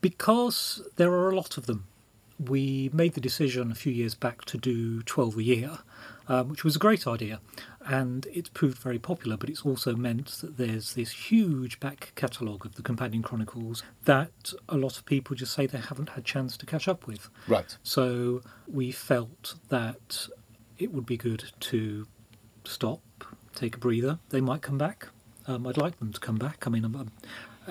[0.00, 1.86] Because there are a lot of them.
[2.38, 5.78] We made the decision a few years back to do 12 a year,
[6.28, 7.40] um, which was a great idea,
[7.84, 9.36] and it's proved very popular.
[9.36, 14.52] But it's also meant that there's this huge back catalogue of the Companion Chronicles that
[14.68, 17.28] a lot of people just say they haven't had chance to catch up with.
[17.48, 17.76] Right.
[17.82, 20.28] So we felt that
[20.78, 22.06] it would be good to
[22.64, 23.00] stop,
[23.54, 24.18] take a breather.
[24.28, 25.08] They might come back.
[25.46, 26.66] Um, I'd like them to come back.
[26.66, 27.10] I mean, I'm, I'm,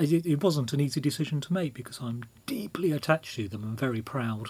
[0.02, 3.80] it, it wasn't an easy decision to make because I'm deeply attached to them and
[3.80, 4.50] very proud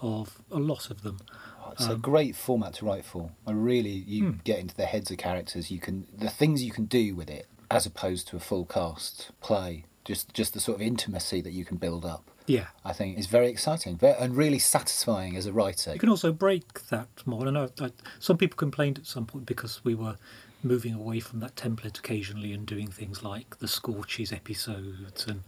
[0.00, 1.18] of a lot of them.
[1.64, 3.30] Oh, It's Um, a great format to write for.
[3.46, 4.38] I really, you Hmm.
[4.44, 5.70] get into the heads of characters.
[5.70, 9.30] You can the things you can do with it, as opposed to a full cast
[9.40, 9.84] play.
[10.04, 12.30] Just just the sort of intimacy that you can build up.
[12.46, 12.66] Yeah.
[12.84, 15.94] I think is very exciting and really satisfying as a writer.
[15.94, 17.48] You can also break that model.
[17.48, 20.18] I know I, some people complained at some point because we were
[20.64, 25.42] moving away from that template occasionally and doing things like the Scorchies episodes and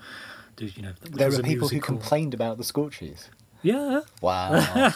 [0.59, 3.29] you know There a people who complained about the Scorchies.
[3.63, 4.53] Yeah, Wow.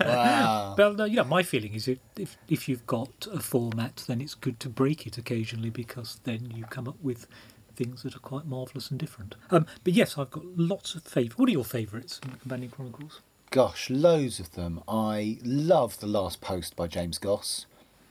[0.00, 0.74] wow.
[0.78, 4.34] Well, no, yeah, my feeling is if, if if you've got a format, then it's
[4.34, 7.26] good to break it occasionally because then you come up with
[7.74, 9.34] things that are quite marvellous and different.
[9.50, 11.36] Um, but yes, I've got lots of favourites.
[11.38, 13.20] What are your favourites in the Companion Chronicles?
[13.50, 14.82] Gosh, loads of them.
[14.88, 17.66] I love The Last Post by James Goss.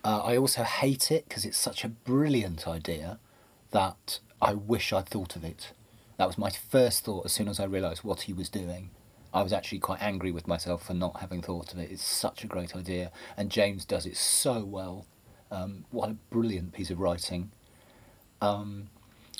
[0.05, 3.17] Uh, I also hate it because it's such a brilliant idea
[3.71, 5.71] that I wish I'd thought of it.
[6.17, 8.91] That was my first thought as soon as I realised what he was doing.
[9.33, 11.89] I was actually quite angry with myself for not having thought of it.
[11.91, 15.07] It's such a great idea, and James does it so well.
[15.49, 17.51] Um, what a brilliant piece of writing.
[18.41, 18.89] Um,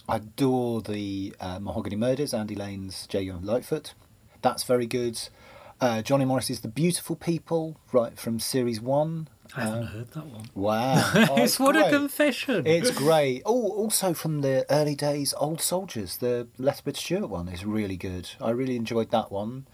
[0.10, 3.94] I adore the uh, Mahogany Murders, Andy Lane's Jago and Litefoot.
[4.42, 5.20] That's very good.
[5.80, 9.28] Uh, Johnny is The Beautiful People, right from series one.
[9.56, 10.50] I haven't heard that one.
[10.56, 11.12] Wow.
[11.30, 12.66] Oh, it's what a confession.
[12.66, 13.42] It's great.
[13.46, 18.30] Oh, also from the early days, Old Soldiers, the Lethbridge Stewart one is really good.
[18.42, 19.68] I really enjoyed that one.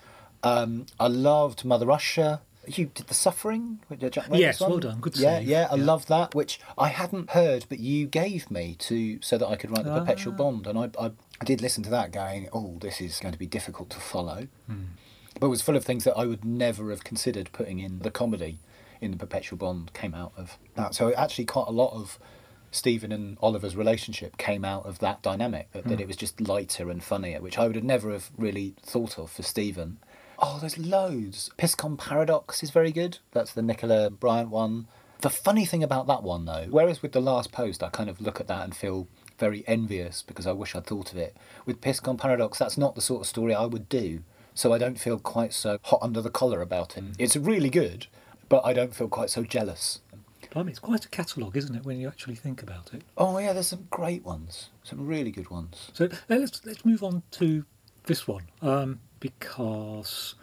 [0.43, 2.41] Um, I loved Mother Russia.
[2.67, 4.99] You did The Suffering with the Jack Reynolds Yes, well done.
[4.99, 5.47] Good Yeah, save.
[5.47, 5.84] yeah, I Yeah.
[5.84, 9.72] love that, which I hadn't heard, but you gave me to so that I could
[9.72, 9.99] write the Ah.
[9.99, 13.32] Perpetual Bond, and I, I, I did listen to that, going, "Oh, this is going
[13.32, 14.84] to be difficult to follow." Hmm.
[15.39, 18.11] But it was full of things that I would never have considered putting in the
[18.11, 18.59] comedy
[19.02, 20.93] in the Perpetual Bond came out of that.
[20.95, 22.20] So actually, quite a lot of
[22.72, 26.02] Steven and Oliver's relationship came out of that dynamic that, that Mm.
[26.02, 29.30] it was just lighter and funnier, which I would have never have really thought of
[29.32, 29.97] for Steven.
[30.39, 31.52] Oh, there's loads.
[31.58, 33.20] Piscon Paradox is very good.
[33.32, 34.88] That's the Nicola Bryant one.
[35.20, 38.22] The funny thing about that one, though, whereas with the last post, I kind of
[38.22, 41.36] look at that and feel very envious because I wish I'd thought of it.
[41.66, 44.24] With Piscon Paradox, that's not the sort of story I would do,
[44.56, 47.04] so I don't feel quite so hot under the collar about it.
[47.20, 48.08] It's really good,
[48.52, 50.02] but I don't feel quite so jealous.
[50.54, 53.04] I mean, it's quite a catalogue, isn't it, when you actually think about it?
[53.18, 55.89] Oh yeah, there's some great ones, some really good ones.
[55.93, 57.64] So let's let's move on to
[58.08, 60.36] this one um, because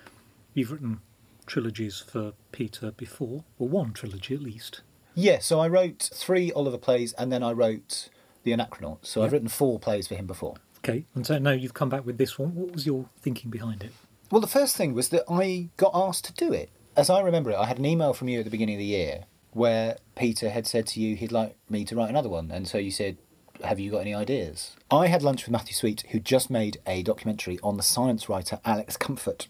[0.54, 1.00] you've written
[1.44, 4.80] trilogies for Peter before, or one trilogy at least.
[5.14, 8.08] Yeah, so I wrote three Oliver plays, and then I wrote
[8.44, 9.00] The Anachronaut.
[9.02, 10.54] So I've written four plays for him before.
[10.78, 12.54] Okay, and so now you've come back with this one.
[12.54, 13.92] What was your thinking behind it?
[14.30, 16.70] Well, the first thing was that I got asked to do it.
[16.98, 18.84] As I remember it, I had an email from you at the beginning of the
[18.84, 22.50] year where Peter had said to you he'd like me to write another one.
[22.50, 23.18] And so you said,
[23.62, 24.74] Have you got any ideas?
[24.90, 28.58] I had lunch with Matthew Sweet, who just made a documentary on the science writer
[28.64, 29.46] Alex Comfort,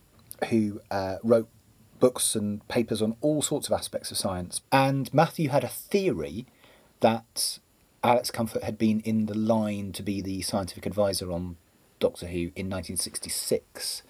[0.51, 1.49] who uh, wrote
[1.99, 4.61] books and papers on all sorts of aspects of science.
[4.71, 6.45] And Matthew had a theory
[7.01, 7.61] that
[8.05, 11.57] Alex Comfort had been in the line to be the scientific advisor on
[11.99, 14.03] Doctor Who in 1966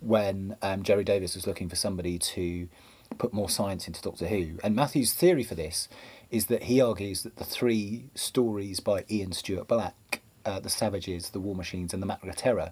[0.00, 2.68] when um, Gerry Davis was looking for somebody to
[3.16, 4.58] put more science into Doctor Who.
[4.62, 5.88] And Matthew's theory for this
[6.30, 11.30] is that he argues that the three stories by Ian Stuart Black, uh, The Savages,
[11.30, 12.70] The War Machines, and The Macra Terror,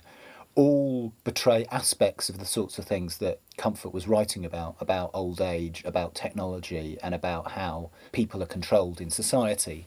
[0.55, 5.41] all betray aspects of the sorts of things that Comfort was writing about, about old
[5.41, 9.87] age, about technology, and about how people are controlled in society.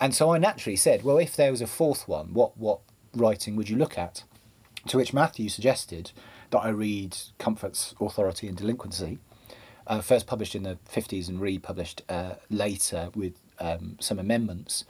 [0.00, 2.80] And so I naturally said, well, if there was a fourth one, what, what
[3.14, 4.24] writing would you look at?
[4.88, 6.12] To which Matthew suggested
[6.52, 9.18] that I read Comfort's Authority and Delinquency,
[9.86, 14.84] uh, first published in the 50s and republished uh, later with um, some amendments,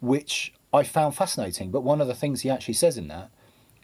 [0.00, 1.70] which I found fascinating.
[1.70, 3.30] But one of the things he actually says in that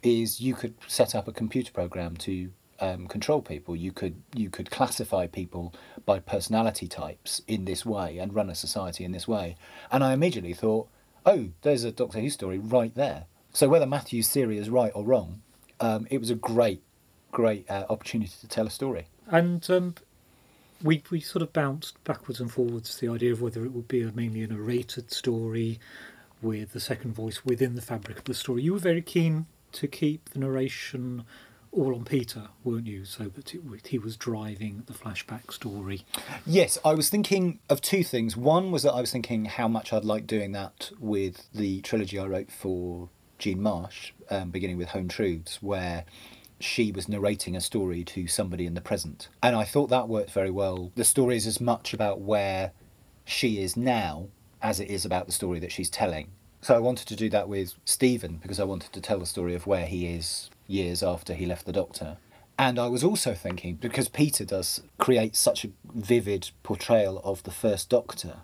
[0.02, 2.50] is you could set up a computer program to
[2.80, 3.76] um, control people.
[3.76, 5.74] You could you could classify people
[6.06, 9.56] by personality types in this way and run a society in this way.
[9.90, 10.88] And I immediately thought,
[11.26, 13.26] oh, there's a Doctor Who story right there.
[13.52, 15.42] So whether Matthew's theory is right or wrong,
[15.80, 16.82] um, it was a great,
[17.32, 19.06] great uh, opportunity to tell a story.
[19.26, 19.94] And um,
[20.82, 24.02] we we sort of bounced backwards and forwards the idea of whether it would be
[24.02, 25.78] a, mainly a narrated story
[26.40, 28.62] with the second voice within the fabric of the story.
[28.62, 31.24] You were very keen to keep the narration
[31.72, 33.04] all on Peter, weren't you?
[33.04, 36.02] So that it, he was driving the flashback story.
[36.46, 38.36] Yes, I was thinking of two things.
[38.36, 42.18] One was that I was thinking how much I'd like doing that with the trilogy
[42.18, 46.04] I wrote for Jean Marsh, um, beginning with Home Truths, where
[46.60, 49.28] she was narrating a story to somebody in the present.
[49.42, 50.92] And I thought that worked very well.
[50.94, 52.72] The story is as much about where
[53.24, 54.28] she is now
[54.60, 56.28] as it is about the story that she's telling.
[56.60, 59.54] So I wanted to do that with Steven because I wanted to tell the story
[59.54, 62.16] of where he is years after he left the doctor.
[62.58, 67.52] And I was also thinking, because Peter does create such a vivid portrayal of the
[67.52, 68.38] first doctor,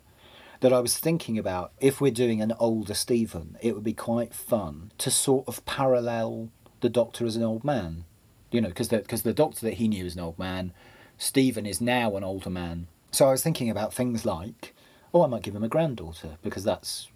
[0.60, 4.32] that I was thinking about if we're doing an older Steven, it would be quite
[4.32, 6.50] fun to sort of parallel
[6.85, 8.05] the doctor as an old man.
[8.51, 10.73] You know, because the, cause the doctor that he knew as an old man,
[11.16, 12.89] Steven is now an older man.
[13.11, 14.74] So I was thinking about things like,
[15.12, 17.09] oh, I might give him a granddaughter, because that's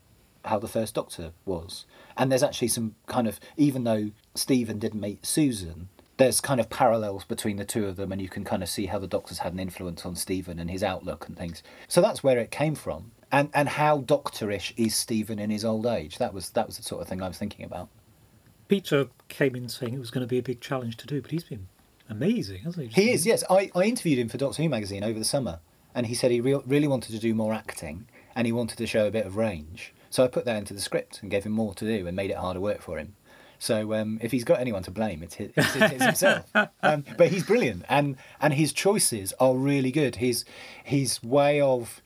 [0.46, 1.84] how the first Doctor was.
[2.16, 6.70] And there's actually some kind of, even though Steven didn't meet Susan, there's kind of
[6.70, 9.40] parallels between the two of them, and you can kind of see how the Doctor's
[9.40, 11.62] had an influence on Steven and his outlook and things.
[11.88, 15.86] So that's where it came from, and and how Doctorish is Steven in his old
[15.86, 16.18] age.
[16.18, 17.88] That was that was the sort of thing I was thinking about.
[18.68, 21.30] Peter came in saying it was going to be a big challenge to do, but
[21.30, 21.68] he's been
[22.08, 23.02] amazing, hasn't he?
[23.02, 23.42] He is, yes.
[23.50, 25.60] I, I interviewed him for Doctor Who magazine over the summer,
[25.94, 28.86] and he said he re- really wanted to do more acting and he wanted to
[28.86, 29.92] show a bit of range.
[30.10, 32.30] So I put that into the script and gave him more to do and made
[32.30, 33.16] it harder work for him.
[33.58, 36.48] So um, if he's got anyone to blame, it's, his, it's, it's himself.
[36.82, 40.16] um, but he's brilliant, and and his choices are really good.
[40.16, 40.44] His
[40.84, 42.00] his way of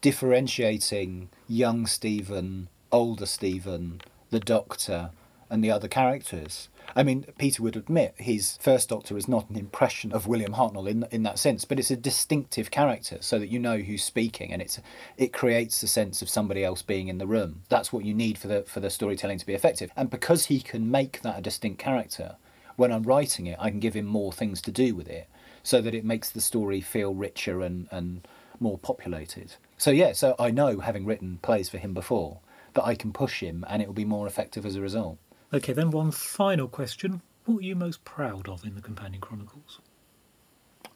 [0.00, 4.00] differentiating young Steven, older Steven,
[4.30, 5.10] the Doctor,
[5.50, 6.68] and the other characters.
[6.96, 10.88] I mean, Peter would admit his first Doctor is not an impression of William Hartnell
[10.88, 14.52] in in that sense, but it's a distinctive character, so that you know who's speaking,
[14.52, 14.80] and it's
[15.16, 17.62] it creates a sense of somebody else being in the room.
[17.68, 19.90] That's what you need for the for the storytelling to be effective.
[19.96, 22.36] And because he can make that a distinct character,
[22.76, 25.28] when I'm writing it, I can give him more things to do with it,
[25.62, 28.26] so that it makes the story feel richer and and
[28.60, 29.54] more populated.
[29.76, 32.40] So yeah, so I know having written plays for him before
[32.74, 35.18] that I can push him, and it will be more effective as a result.
[35.52, 37.22] Okay, then one final question.
[37.46, 39.80] What are you most proud of in the Companion Chronicles?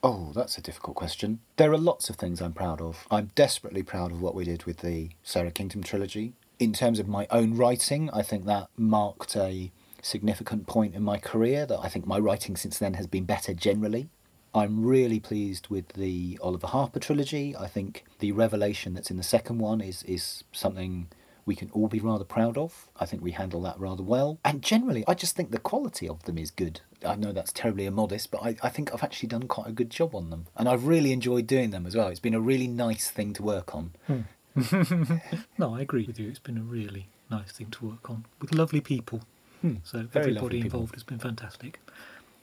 [0.03, 1.39] Oh, that's a difficult question.
[1.55, 3.07] There are lots of things I'm proud of.
[3.09, 6.33] I'm desperately proud of what we did with the Sara Kingdom trilogy.
[6.59, 9.71] In terms of my own writing, I think that marked a
[10.03, 13.55] significant point in my career that I think my writing since then has been better
[13.55, 14.09] generally.
[14.53, 17.55] I'm really pleased with the Oliver Harper trilogy.
[17.55, 21.07] I think the revelation that's in the second one is is something
[21.45, 22.89] we can all be rather proud of.
[22.99, 24.39] I think we handle that rather well.
[24.45, 26.81] And generally, I just think the quality of them is good.
[27.05, 29.89] I know that's terribly immodest, but I, I think I've actually done quite a good
[29.89, 30.47] job on them.
[30.55, 32.07] And I've really enjoyed doing them as well.
[32.07, 33.91] It's been a really nice thing to work on.
[34.07, 34.21] Hmm.
[35.57, 36.29] no, I agree with you.
[36.29, 39.21] It's been a really nice thing to work on with lovely people.
[39.61, 39.75] Hmm.
[39.83, 41.79] So Very everybody involved has been fantastic.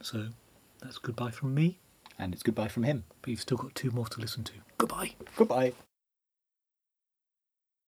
[0.03, 0.29] So
[0.81, 1.79] that's goodbye from me.
[2.19, 3.05] And it's goodbye from him.
[3.23, 4.53] But you've still got two more to listen to.
[4.79, 5.13] Goodbye.
[5.37, 5.73] Goodbye.